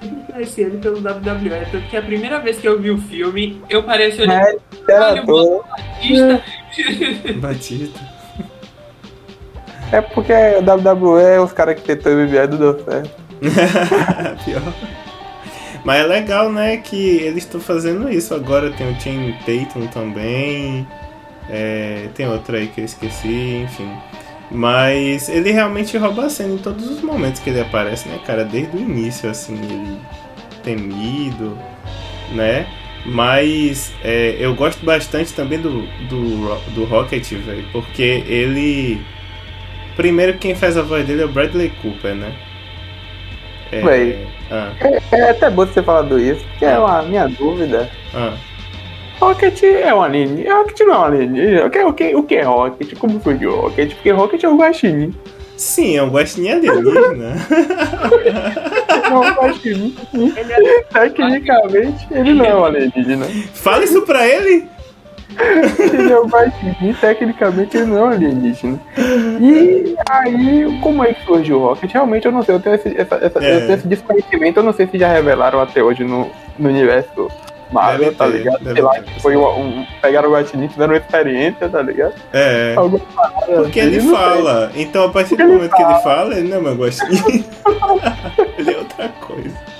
Eu 0.03 0.33
conheci 0.33 0.61
ele 0.61 0.77
pelo 0.77 0.97
WWE, 0.97 1.65
tanto 1.71 1.87
que 1.87 1.97
a 1.97 2.01
primeira 2.01 2.39
vez 2.39 2.57
que 2.57 2.67
eu 2.67 2.79
vi 2.79 2.91
o 2.91 2.97
filme, 2.97 3.61
eu 3.69 3.83
parecia 3.83 4.23
olhar 4.23 4.41
Mas 4.41 4.57
era 4.87 5.11
Olha, 5.11 5.21
ator. 5.21 5.65
artista. 5.71 6.43
Batista. 7.39 7.99
É 9.91 10.01
porque 10.01 10.33
o 10.33 10.61
WWE, 10.61 11.39
os 11.43 11.51
caras 11.51 11.75
que 11.75 11.81
tentou 11.81 12.13
MMA 12.13 12.47
não 12.47 12.57
deu 12.57 12.85
certo. 12.85 13.21
Pior. 14.45 14.73
Mas 15.83 16.03
é 16.03 16.07
legal, 16.07 16.51
né, 16.51 16.77
que 16.77 17.17
eles 17.17 17.43
estão 17.43 17.59
fazendo 17.59 18.09
isso. 18.09 18.33
Agora 18.33 18.71
tem 18.71 18.91
o 18.91 18.99
Chain 18.99 19.35
Tatum 19.45 19.87
também. 19.87 20.87
É, 21.49 22.07
tem 22.15 22.27
outro 22.27 22.55
aí 22.55 22.67
que 22.67 22.81
eu 22.81 22.85
esqueci, 22.85 23.63
enfim. 23.63 23.89
Mas 24.49 25.29
ele 25.29 25.51
realmente 25.51 25.97
rouba 25.97 26.25
a 26.25 26.29
cena 26.29 26.53
em 26.53 26.57
todos 26.57 26.89
os 26.89 27.01
momentos 27.01 27.39
que 27.39 27.49
ele 27.49 27.61
aparece, 27.61 28.09
né, 28.09 28.19
cara? 28.25 28.43
Desde 28.43 28.75
o 28.75 28.79
início, 28.79 29.29
assim, 29.29 29.55
ele 29.55 29.97
temido, 30.63 31.57
né? 32.33 32.67
Mas 33.05 33.91
é, 34.03 34.35
eu 34.39 34.53
gosto 34.53 34.85
bastante 34.85 35.33
também 35.33 35.59
do, 35.59 35.81
do, 36.07 36.55
do 36.73 36.85
Rocket, 36.85 37.27
velho, 37.31 37.65
porque 37.71 38.23
ele. 38.27 39.01
Primeiro, 39.95 40.37
quem 40.37 40.53
faz 40.53 40.77
a 40.77 40.81
voz 40.81 41.05
dele 41.05 41.21
é 41.21 41.25
o 41.25 41.29
Bradley 41.29 41.71
Cooper, 41.81 42.13
né? 42.13 42.33
É, 43.71 43.81
ah, 44.51 44.73
É 45.11 45.29
até 45.29 45.49
bom 45.49 45.65
você 45.65 45.81
falado 45.81 46.19
isso, 46.19 46.43
porque 46.45 46.65
é 46.65 46.77
uma 46.77 47.01
minha 47.03 47.27
dúvida. 47.27 47.89
ah. 48.13 48.33
Rocket 49.21 49.63
é 49.63 49.93
um 49.93 50.01
alienígena. 50.01 50.55
Rocket 50.55 50.79
não 50.81 50.93
é 50.93 50.97
um 50.97 51.03
alienígena. 51.03 51.65
O 51.65 51.69
que, 51.69 51.79
o 51.79 51.93
que, 51.93 52.15
o 52.15 52.23
que 52.23 52.35
é 52.35 52.41
Rocket? 52.41 52.97
Como 52.97 53.21
surgiu 53.21 53.55
Rocket? 53.55 53.93
Porque 53.93 54.09
Rocket 54.11 54.43
é 54.43 54.49
um 54.49 54.57
guaxinim. 54.57 55.13
Sim, 55.55 55.95
é 55.97 56.01
um 56.03 56.09
guaxinim 56.09 56.49
alienígena. 56.53 57.35
É 59.03 59.13
um 59.13 59.21
guaxinim. 59.35 59.95
Tecnicamente, 60.91 62.07
ele 62.11 62.33
não 62.33 62.45
é 62.45 62.55
um 62.55 62.65
alienígena. 62.65 63.25
Fala 63.53 63.83
isso 63.83 64.01
pra 64.01 64.25
ele! 64.27 64.67
Ele 65.93 66.11
é 66.11 66.19
um 66.19 66.27
guaxinim, 66.27 66.93
tecnicamente 66.99 67.77
ele 67.77 67.85
não 67.85 67.97
é 67.97 68.03
um 68.03 68.07
alienígena. 68.07 68.79
E 69.39 69.95
aí, 70.09 70.79
como 70.81 71.03
é 71.05 71.13
que 71.13 71.23
surgiu 71.25 71.57
o 71.59 71.67
Rocket? 71.67 71.91
Realmente 71.93 72.25
eu 72.25 72.31
não 72.31 72.41
sei, 72.41 72.55
eu 72.55 72.59
tenho 72.59 72.75
esse, 72.75 72.89
essa, 72.99 73.15
essa, 73.15 73.39
É. 73.39 73.55
eu 73.55 73.59
tenho 73.61 73.73
esse 73.75 73.87
desconhecimento, 73.87 74.59
eu 74.59 74.63
não 74.63 74.73
sei 74.73 74.87
se 74.87 74.97
já 74.97 75.07
revelaram 75.13 75.61
até 75.61 75.81
hoje 75.83 76.03
no, 76.03 76.27
no 76.57 76.69
universo 76.69 77.29
Marvel, 77.71 78.05
Deve 78.05 78.15
tá 78.15 78.25
ter, 78.25 78.31
ligado? 78.37 78.59
deve 78.63 78.73
Sei 78.73 78.81
lá, 78.81 78.99
que 78.99 79.21
foi 79.21 79.35
um, 79.37 79.59
um- 79.59 79.87
pegaram 80.01 80.29
o 80.29 80.33
guaxinim, 80.33 80.67
fizeram 80.69 80.93
uma 80.93 80.97
experiência, 80.99 81.69
tá 81.69 81.81
ligado? 81.81 82.13
É. 82.33 82.73
Alguma 82.75 83.03
parada 83.15 83.61
Porque 83.63 83.79
ele 83.79 84.01
fala. 84.01 84.71
Então, 84.75 85.05
a 85.05 85.09
partir 85.09 85.29
Porque 85.29 85.43
do 85.43 85.49
ele 85.49 85.55
momento 85.57 85.75
que 85.75 85.81
ele 85.81 85.99
fala, 86.01 86.35
ele 86.35 86.49
não 86.49 86.57
é 86.57 86.61
meu 86.61 86.75
guaxinim. 86.75 87.45
ele 88.57 88.73
é 88.73 88.77
outra 88.77 89.09
coisa. 89.21 89.71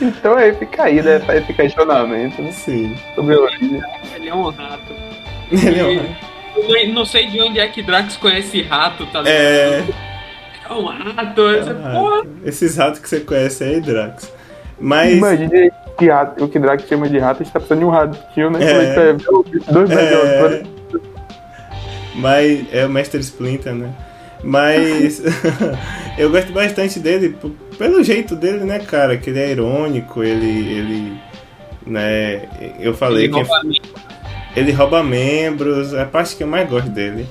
Então 0.00 0.34
aí 0.36 0.54
fica 0.54 0.84
aí, 0.84 1.02
né? 1.02 1.20
Esse 1.36 1.52
questionamento 1.52 2.40
né, 2.40 2.52
Sim. 2.52 2.96
sobre 3.14 3.34
a 3.34 3.40
origem. 3.40 3.82
Ele 4.14 4.28
é 4.28 4.34
um 4.34 4.48
rato. 4.50 4.94
Ele 5.50 5.80
é 5.80 5.84
um... 5.84 6.30
Eu 6.62 6.92
não- 6.94 7.04
sei 7.04 7.26
de 7.28 7.40
onde 7.40 7.58
é 7.58 7.66
que 7.68 7.82
Drax 7.82 8.16
conhece 8.16 8.62
rato, 8.62 9.06
tá 9.06 9.20
ligado? 9.22 9.40
É. 9.40 9.84
É 10.68 10.72
um 10.72 10.84
rato. 10.86 11.48
Essa 11.48 11.74
porra. 11.74 12.22
Esses 12.44 12.76
ratos 12.76 13.00
que 13.00 13.08
você 13.08 13.20
conhece 13.20 13.64
aí, 13.64 13.80
Drax. 13.80 14.32
Mas. 14.78 15.16
Imagine 15.16 15.70
que 16.00 16.08
rato, 16.08 16.44
o 16.44 16.48
que 16.48 16.58
Drax 16.58 16.88
chama 16.88 17.08
de 17.08 17.18
rato, 17.18 17.42
a 17.42 17.44
gente 17.44 17.52
tá 17.52 17.60
precisando 17.60 17.80
de 17.80 17.84
um 17.84 17.90
ratinho, 17.90 18.50
né? 18.50 18.58
É. 18.62 19.12
Dois 19.72 19.90
É, 19.90 20.62
mas 22.14 22.66
é 22.72 22.86
o 22.86 22.90
Mestre 22.90 23.20
Splinter, 23.20 23.74
né? 23.74 23.92
Mas 24.42 25.22
eu 26.18 26.30
gosto 26.30 26.52
bastante 26.52 26.98
dele 26.98 27.36
pelo 27.76 28.02
jeito 28.02 28.34
dele, 28.34 28.64
né, 28.64 28.78
cara? 28.78 29.18
Que 29.18 29.30
ele 29.30 29.38
é 29.38 29.50
irônico, 29.50 30.22
ele, 30.22 30.72
ele, 30.72 31.20
né? 31.86 32.48
Eu 32.80 32.94
falei 32.94 33.24
Ele 33.24 33.32
que 33.34 33.42
rouba 33.42 33.60
ele 34.56 34.72
rouba 34.72 35.02
membros, 35.02 35.92
é 35.92 36.02
a 36.02 36.06
parte 36.06 36.34
que 36.34 36.42
eu 36.42 36.46
mais 36.46 36.68
gosto 36.68 36.88
dele. 36.88 37.26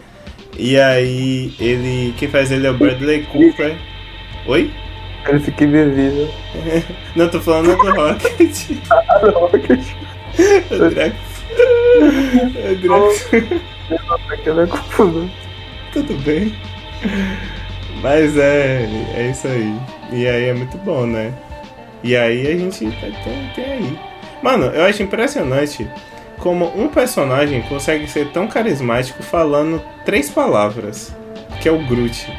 E 0.57 0.79
aí 0.79 1.53
ele, 1.59 2.13
quem 2.17 2.29
faz 2.29 2.51
ele 2.51 2.67
é 2.67 2.71
o 2.71 2.77
Bradley 2.77 3.23
Cooper. 3.23 3.75
Oi? 4.47 4.71
Ele 5.27 5.39
fica 5.39 5.63
invisível. 5.65 6.29
Não, 7.15 7.29
tô 7.29 7.39
falando 7.39 7.75
do 7.75 7.91
Rocket. 7.91 8.77
Ah, 8.91 9.19
Rocket. 9.31 9.85
O 10.71 10.89
Drax. 10.89 11.15
O 11.99 12.75
Drax. 12.75 13.29
Aquela 14.31 14.67
confusão. 14.67 15.29
Tudo 15.91 16.13
bem. 16.23 16.55
Mas 18.01 18.37
é, 18.37 18.87
é 19.15 19.29
isso 19.31 19.47
aí. 19.47 19.75
E 20.11 20.27
aí 20.27 20.45
é 20.45 20.53
muito 20.53 20.77
bom, 20.77 21.05
né? 21.05 21.33
E 22.03 22.15
aí 22.15 22.47
a 22.47 22.57
gente 22.57 22.79
tem, 22.79 23.51
tem 23.55 23.65
aí. 23.65 23.99
Mano, 24.41 24.67
eu 24.67 24.85
acho 24.85 25.03
impressionante 25.03 25.87
como 26.37 26.65
um 26.79 26.87
personagem 26.87 27.61
consegue 27.63 28.07
ser 28.07 28.31
tão 28.31 28.47
carismático 28.47 29.21
falando 29.21 29.83
três 30.05 30.29
palavras. 30.29 31.13
Que 31.61 31.67
é 31.67 31.71
o 31.71 31.85
Groot. 31.85 32.31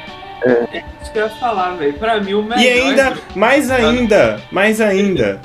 Isso 1.02 1.12
que 1.12 1.18
eu 1.18 1.24
ia 1.24 1.30
falar, 1.30 1.76
velho. 1.76 1.92
Pra 1.94 2.20
mim, 2.20 2.34
o 2.34 2.42
melhor. 2.42 2.60
E 2.60 2.68
ainda, 2.68 3.18
mais 3.34 3.70
ainda, 3.70 4.40
mais 4.50 4.80
ainda, 4.80 5.40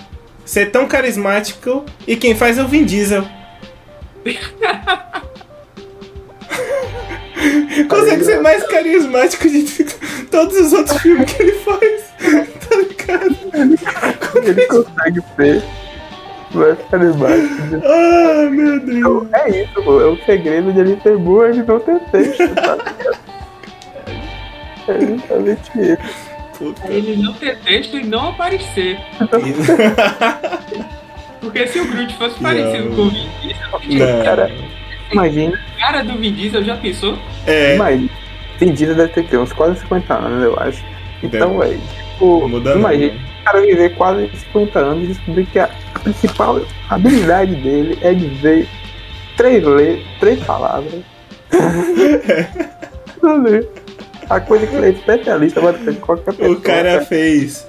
ser 0.46 0.72
tão 0.72 0.88
carismático 0.88 1.86
e 2.08 2.16
quem 2.16 2.36
faz 2.36 2.58
é 2.58 2.64
o 2.64 2.68
Vin 2.68 2.86
Diesel. 2.86 3.26
Consegue 7.90 8.24
ser 8.24 8.42
mais 8.42 8.66
carismático 8.66 9.48
de 9.50 9.64
todos 10.32 10.58
os 10.58 10.74
outros 10.74 11.00
filmes 11.02 11.32
que 11.32 11.44
ele 11.44 11.54
faz. 11.54 12.06
Tá 12.66 12.78
ligado? 12.78 13.36
Ele 14.44 14.66
consegue 14.66 15.22
ser 15.36 15.64
mais 16.54 16.78
carismático. 16.90 17.82
Ah, 17.86 18.50
meu 18.50 18.80
Deus. 18.80 19.28
É 19.34 19.62
isso, 19.62 19.84
pô. 19.84 20.02
É 20.02 20.06
o 20.06 20.18
segredo 20.26 20.74
de 20.74 20.80
ele 20.80 21.00
ser 21.04 21.16
bom, 21.18 21.46
ele 21.46 21.64
não 21.64 21.80
ter 21.80 22.00
texto, 22.12 22.56
tá 22.56 22.76
ligado? 22.76 23.25
É 24.88 25.00
justamente 25.06 25.72
isso. 25.80 26.36
Puta. 26.58 26.88
Ele 26.88 27.18
não 27.18 27.34
ter 27.34 27.58
texto 27.60 27.98
e 27.98 28.06
não 28.06 28.30
aparecer. 28.30 28.98
Porque 31.42 31.68
se 31.68 31.80
o 31.80 31.92
Groot 31.92 32.14
fosse 32.16 32.40
parecido 32.42 32.90
Não. 32.90 32.96
com 32.96 33.02
o 33.04 33.10
Vin 33.10 33.30
Diesel, 33.42 34.08
Não. 34.08 34.24
Cara, 34.24 34.52
imagina, 35.12 35.60
a 35.76 35.80
cara 35.80 36.04
do 36.04 36.18
Vin 36.18 36.34
Diesel 36.34 36.64
já 36.64 36.78
pensou? 36.78 37.18
É, 37.46 37.76
imagina. 37.76 38.10
Vin 38.60 38.74
Diesel 38.74 38.96
deve 38.96 39.14
ter 39.14 39.28
que 39.28 39.38
uns 39.38 39.54
quase 39.54 39.80
50 39.82 40.14
anos, 40.14 40.44
eu 40.44 40.60
acho. 40.60 40.84
Então, 41.22 41.60
velho, 41.60 41.80
tipo, 42.14 42.48
muda 42.48 42.72
não. 42.72 42.80
imagina. 42.80 43.14
né? 43.14 43.20
o 43.42 43.44
cara 43.46 43.62
viver 43.62 43.96
quase 43.96 44.30
50 44.38 44.80
anos 44.80 45.04
e 45.04 45.08
descobrir 45.08 45.46
que 45.46 45.60
a 45.60 45.70
principal 46.02 46.62
habilidade 46.90 47.56
dele 47.56 48.00
é 48.02 48.14
dizer 48.14 48.68
três, 49.38 49.64
le 49.64 50.04
três 50.20 50.44
palavras. 50.44 51.02
Valeu. 53.22 53.85
A 54.30 54.40
coisa 54.40 54.66
que 54.68 54.76
ele 54.76 54.88
é 54.88 54.90
especialista 54.90 55.62
pode 55.62 55.84
ser 55.84 55.94
de 55.94 56.00
qualquer 56.00 56.34
pessoa. 56.34 56.58
O 56.58 56.62
cara 56.62 57.02
fez 57.06 57.68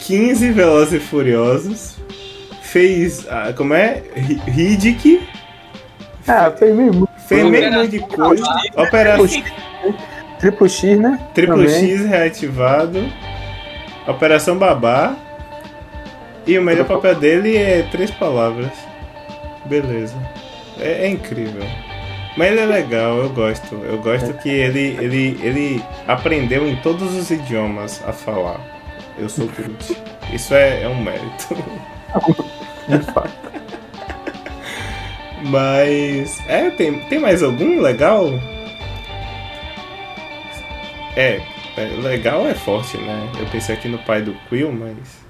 15 0.00 0.50
Velozes 0.50 0.92
e 0.94 1.00
Furiosos, 1.00 1.96
fez, 2.62 3.26
ah, 3.30 3.52
como 3.56 3.74
é? 3.74 4.02
Ri- 4.14 4.40
Riddick, 4.46 5.26
Ah, 6.26 6.50
fez 6.50 6.74
mesmo. 6.74 7.08
fez 7.28 7.42
monte 7.44 7.88
de 7.88 7.98
coisa. 8.00 8.44
Operação 8.76 9.26
Triplo 10.38 10.68
X, 10.68 10.98
né? 10.98 11.18
Triplo 11.34 11.56
Também. 11.64 11.88
X 11.96 12.04
reativado, 12.06 12.98
Operação 14.06 14.58
Babá, 14.58 15.14
e 16.46 16.58
o 16.58 16.62
melhor 16.62 16.86
papel 16.86 17.14
dele 17.14 17.56
é 17.56 17.86
três 17.90 18.10
palavras. 18.10 18.70
Beleza. 19.64 20.14
É, 20.78 21.06
é 21.06 21.08
incrível. 21.08 21.62
Mas 22.36 22.50
ele 22.50 22.60
é 22.60 22.66
legal, 22.66 23.18
eu 23.18 23.30
gosto. 23.30 23.74
Eu 23.76 23.98
gosto 23.98 24.34
que 24.34 24.48
ele, 24.48 24.96
ele, 25.00 25.38
ele 25.40 25.84
aprendeu 26.06 26.68
em 26.68 26.76
todos 26.76 27.14
os 27.14 27.30
idiomas 27.30 28.02
a 28.06 28.12
falar. 28.12 28.60
Eu 29.16 29.28
sou 29.28 29.46
Groot. 29.46 29.96
Isso 30.32 30.52
é, 30.54 30.82
é 30.82 30.88
um 30.88 31.00
mérito. 31.00 31.56
De 32.88 32.98
fato. 33.12 33.30
Mas. 35.44 36.40
É, 36.48 36.70
tem, 36.70 36.98
tem 37.08 37.20
mais 37.20 37.42
algum 37.42 37.80
legal? 37.80 38.28
É, 41.16 41.40
é, 41.76 41.84
legal 42.02 42.46
é 42.46 42.54
forte, 42.54 42.96
né? 42.96 43.30
Eu 43.38 43.46
pensei 43.46 43.76
aqui 43.76 43.88
no 43.88 43.98
pai 43.98 44.22
do 44.22 44.34
Quill, 44.48 44.72
mas. 44.72 45.24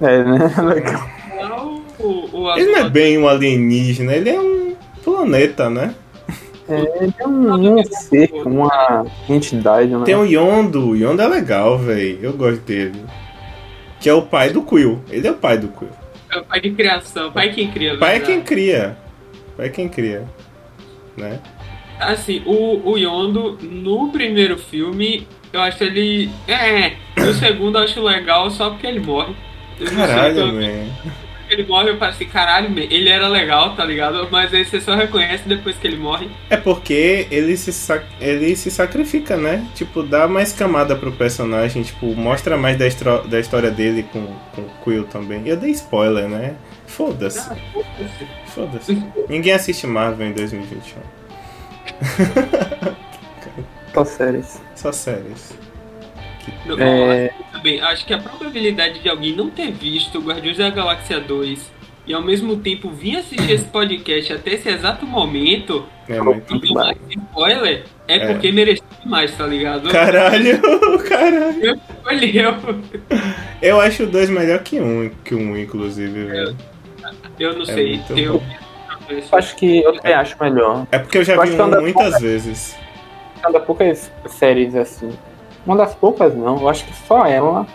É, 0.00 0.22
né? 0.22 0.38
Legal. 0.62 1.10
Não, 1.36 1.82
o, 1.98 2.28
o 2.32 2.56
Ele 2.56 2.72
não 2.72 2.78
é 2.80 2.90
bem 2.90 3.18
um 3.18 3.28
alienígena, 3.28 4.14
ele 4.14 4.30
é 4.30 4.40
um 4.40 4.76
planeta, 5.04 5.70
né? 5.70 5.94
É, 6.68 7.04
ele 7.04 7.14
é 7.18 7.26
um, 7.26 7.78
um 7.78 7.84
ser, 7.84 8.30
uma 8.46 9.06
entidade, 9.28 9.88
né? 9.88 10.04
Tem 10.04 10.14
o 10.14 10.24
Yondo, 10.24 10.90
o 10.90 10.96
Yondo 10.96 11.20
é 11.20 11.28
legal, 11.28 11.78
velho. 11.78 12.18
Eu 12.22 12.32
gosto 12.32 12.60
dele. 12.62 13.04
Que 14.00 14.08
é 14.08 14.14
o 14.14 14.22
pai 14.22 14.50
do 14.50 14.62
Quill. 14.62 15.00
Ele 15.10 15.26
é 15.26 15.30
o 15.30 15.36
pai 15.36 15.58
do 15.58 15.68
Quill. 15.68 15.90
é 16.30 16.38
o 16.38 16.44
pai 16.44 16.60
de 16.60 16.70
criação, 16.70 17.30
pai 17.32 17.52
quem 17.52 17.70
cria. 17.70 17.98
Pai 17.98 18.16
é 18.16 18.20
quem 18.20 18.40
cria. 18.42 18.96
Pai 19.56 19.66
é 19.66 19.68
quem 19.68 19.88
cria. 19.88 20.24
Né? 21.16 21.38
Assim, 22.00 22.42
o, 22.46 22.90
o 22.90 22.98
Yondo, 22.98 23.58
no 23.62 24.10
primeiro 24.10 24.58
filme, 24.58 25.26
eu 25.52 25.60
acho 25.60 25.84
ele. 25.84 26.30
É, 26.48 26.94
no 27.16 27.32
segundo 27.34 27.78
eu 27.78 27.84
acho 27.84 28.02
legal 28.02 28.50
só 28.50 28.70
porque 28.70 28.86
ele 28.86 29.00
morre. 29.00 29.34
Eu 29.78 29.86
Caralho, 29.90 30.46
man. 30.52 31.14
Ele 31.50 31.64
morre, 31.66 31.90
eu 31.90 31.98
falo 31.98 32.10
assim, 32.12 32.26
caralho, 32.26 32.78
ele 32.78 33.08
era 33.08 33.28
legal, 33.28 33.74
tá 33.76 33.84
ligado? 33.84 34.28
Mas 34.30 34.52
aí 34.54 34.64
você 34.64 34.80
só 34.80 34.94
reconhece 34.94 35.48
depois 35.48 35.76
que 35.76 35.86
ele 35.86 35.96
morre. 35.96 36.30
É 36.50 36.56
porque 36.56 37.26
ele 37.30 37.56
se, 37.56 37.72
sac- 37.72 38.06
ele 38.20 38.54
se 38.56 38.70
sacrifica, 38.70 39.36
né? 39.36 39.66
Tipo, 39.74 40.02
dá 40.02 40.26
mais 40.28 40.52
camada 40.52 40.94
pro 40.96 41.12
personagem, 41.12 41.82
tipo, 41.82 42.06
mostra 42.14 42.56
mais 42.56 42.76
da, 42.78 42.86
estro- 42.86 43.26
da 43.28 43.38
história 43.40 43.70
dele 43.70 44.04
com, 44.12 44.26
com 44.54 44.62
o 44.62 44.70
Quill 44.84 45.04
também. 45.04 45.42
Eu 45.46 45.56
dei 45.56 45.70
spoiler, 45.70 46.28
né? 46.28 46.54
Foda-se, 46.86 47.38
Ah, 47.40 47.56
foda-se. 47.72 48.26
foda-se. 48.54 49.02
Ninguém 49.28 49.52
assiste 49.52 49.86
Marvel 49.86 50.28
em 50.28 50.32
2021. 50.32 51.00
Só 53.94 54.04
séries. 54.04 54.60
Só 54.74 54.92
séries. 54.92 55.52
Não, 56.66 56.78
É, 56.78 57.30
Também, 57.52 57.80
acho 57.80 58.04
que 58.06 58.12
a 58.14 58.18
probabilidade 58.18 58.98
de 59.00 59.08
alguém 59.08 59.34
não 59.34 59.50
ter 59.50 59.70
visto 59.72 60.20
Guardiões 60.20 60.56
da 60.58 60.70
Galáxia 60.70 61.20
2 61.20 61.72
e 62.06 62.12
ao 62.12 62.20
mesmo 62.22 62.56
tempo 62.58 62.90
vir 62.90 63.16
assistir 63.16 63.50
esse 63.50 63.64
podcast 63.64 64.32
até 64.34 64.52
esse 64.54 64.68
exato 64.68 65.06
momento, 65.06 65.86
É 66.08 66.20
muito. 66.20 66.54
spoiler, 67.10 67.84
é, 68.06 68.16
É. 68.16 68.26
porque 68.32 68.52
mereceu 68.52 68.84
demais, 69.02 69.34
tá 69.36 69.46
ligado? 69.46 69.88
Caralho, 69.90 70.60
caralho. 71.08 71.80
Escolheu. 71.96 72.54
Eu 73.62 73.80
acho 73.80 74.02
o 74.02 74.06
2 74.06 74.28
melhor 74.28 74.58
que 74.62 74.78
um, 74.80 75.10
que 75.24 75.34
um 75.34 75.56
inclusive, 75.56 76.24
velho. 76.24 76.56
Eu 77.38 77.54
não 77.54 77.62
É 77.62 77.66
sei. 77.66 78.00
Eu, 78.10 78.42
Eu 79.08 79.22
acho 79.32 79.56
que 79.56 79.82
eu 79.82 79.92
também 79.96 80.14
acho 80.14 80.36
melhor. 80.42 80.86
É 80.92 80.98
porque 80.98 81.18
eu 81.18 81.24
já 81.24 81.34
Eu 81.34 81.42
vi 81.42 81.50
que 81.56 81.60
anda 81.60 81.80
muitas 81.80 82.20
vezes. 82.20 82.76
Uma 83.40 83.52
das 83.52 83.64
poucas 83.64 84.10
séries 84.28 84.74
assim. 84.74 85.10
Uma 85.66 85.76
das 85.76 85.94
poucas 85.94 86.34
não, 86.34 86.60
eu 86.60 86.68
acho 86.68 86.84
que 86.84 86.94
só 87.06 87.26
ela 87.26 87.66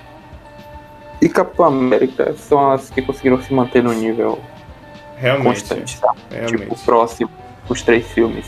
e 1.22 1.28
Capitão 1.28 1.66
América 1.66 2.34
são 2.34 2.72
as 2.72 2.90
que 2.90 3.02
conseguiram 3.02 3.42
se 3.42 3.54
manter 3.54 3.84
no 3.84 3.92
nível 3.94 4.40
Realmente. 5.18 5.46
constante, 5.62 5.98
sabe? 5.98 6.20
Realmente. 6.30 6.58
Tipo, 6.58 6.86
próximo, 6.86 7.32
os 7.68 7.82
três 7.82 8.08
filmes. 8.08 8.46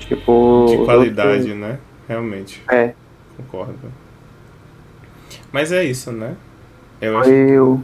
Tipo. 0.00 0.66
De 0.68 0.84
qualidade, 0.84 1.54
né? 1.54 1.78
Realmente. 2.08 2.62
É. 2.70 2.92
Concordo. 3.36 3.92
Mas 5.50 5.72
é 5.72 5.82
isso, 5.82 6.12
né? 6.12 6.36
Eu 7.00 7.18
acho, 7.18 7.30
Eu. 7.30 7.82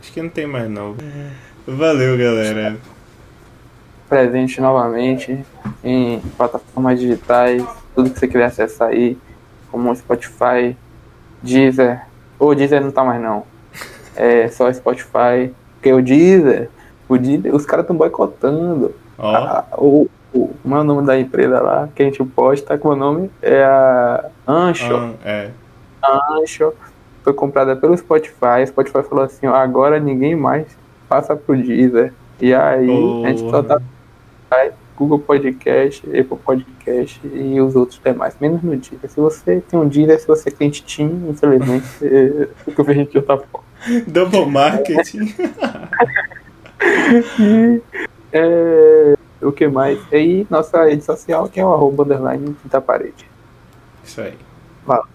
acho 0.00 0.12
que 0.12 0.20
não 0.20 0.28
tem 0.28 0.46
mais 0.46 0.68
não. 0.68 0.96
Valeu, 1.66 2.18
galera. 2.18 2.76
Presente 4.08 4.60
novamente 4.60 5.44
em 5.82 6.20
plataformas 6.36 7.00
digitais, 7.00 7.64
tudo 7.94 8.10
que 8.10 8.18
você 8.18 8.28
quiser 8.28 8.44
acessar 8.44 8.88
aí, 8.88 9.16
como 9.74 9.94
Spotify, 9.96 10.76
Deezer. 11.42 12.00
Ou 12.38 12.54
Deezer 12.54 12.80
não 12.80 12.92
tá 12.92 13.02
mais 13.02 13.20
não. 13.20 13.42
É 14.14 14.46
só 14.46 14.72
Spotify. 14.72 15.52
Porque 15.74 15.92
o 15.92 16.00
Deezer, 16.00 16.70
o 17.08 17.18
Deezer 17.18 17.52
os 17.52 17.66
caras 17.66 17.82
estão 17.82 17.96
boicotando. 17.96 18.94
Ó, 19.18 19.34
Ah, 19.34 19.64
o, 19.76 20.08
é 20.32 20.38
o 20.68 20.84
nome 20.84 21.04
da 21.04 21.18
empresa 21.18 21.60
lá 21.60 21.88
que 21.92 22.02
a 22.02 22.06
gente 22.06 22.22
posta, 22.24 22.78
como 22.78 22.94
é 22.94 22.96
o 22.96 23.00
nome? 23.00 23.30
É 23.42 23.64
a 23.64 24.26
Ancho. 24.46 24.94
ah, 24.94 25.12
é. 25.24 25.50
Ancho 26.40 26.72
foi 27.24 27.32
comprada 27.34 27.74
pelo 27.74 27.96
Spotify. 27.98 28.62
O 28.62 28.66
Spotify 28.68 29.02
falou 29.02 29.24
assim: 29.24 29.48
ó, 29.48 29.54
agora 29.56 29.98
ninguém 29.98 30.36
mais 30.36 30.68
passa 31.08 31.34
pro 31.34 31.56
Deezer. 31.56 32.12
E 32.40 32.54
aí 32.54 32.88
a 33.24 33.28
gente 33.28 33.50
só 33.50 33.60
tá 33.60 33.80
Google 34.96 35.18
Podcast, 35.18 36.06
Apple 36.06 36.38
Podcast 36.38 37.20
e 37.26 37.60
os 37.60 37.74
outros 37.74 38.00
demais, 38.02 38.36
menos 38.40 38.62
no 38.62 38.76
Deezer. 38.76 39.10
Se 39.10 39.20
você 39.20 39.60
tem 39.60 39.78
um 39.78 39.88
Deezer, 39.88 40.20
se 40.20 40.26
você 40.26 40.48
é 40.48 40.52
cliente 40.52 40.84
TIM, 40.84 41.28
infelizmente, 41.28 41.86
é, 42.02 42.48
fica 42.64 42.82
vendo 42.82 43.10
de 43.10 43.18
outra 43.18 43.38
forma. 43.38 43.66
Double 44.06 44.46
marketing. 44.46 45.34
E 47.40 47.80
é, 48.32 49.14
o 49.40 49.52
que 49.52 49.66
mais? 49.68 49.98
E 50.12 50.16
aí, 50.16 50.46
nossa 50.50 50.84
rede 50.84 51.04
social, 51.04 51.48
que 51.48 51.60
é 51.60 51.64
o 51.64 51.72
arroba 51.72 52.02
underline 52.02 52.56
da 52.64 52.80
parede. 52.80 53.26
Isso 54.02 54.20
aí. 54.20 54.34
Valeu. 54.84 55.13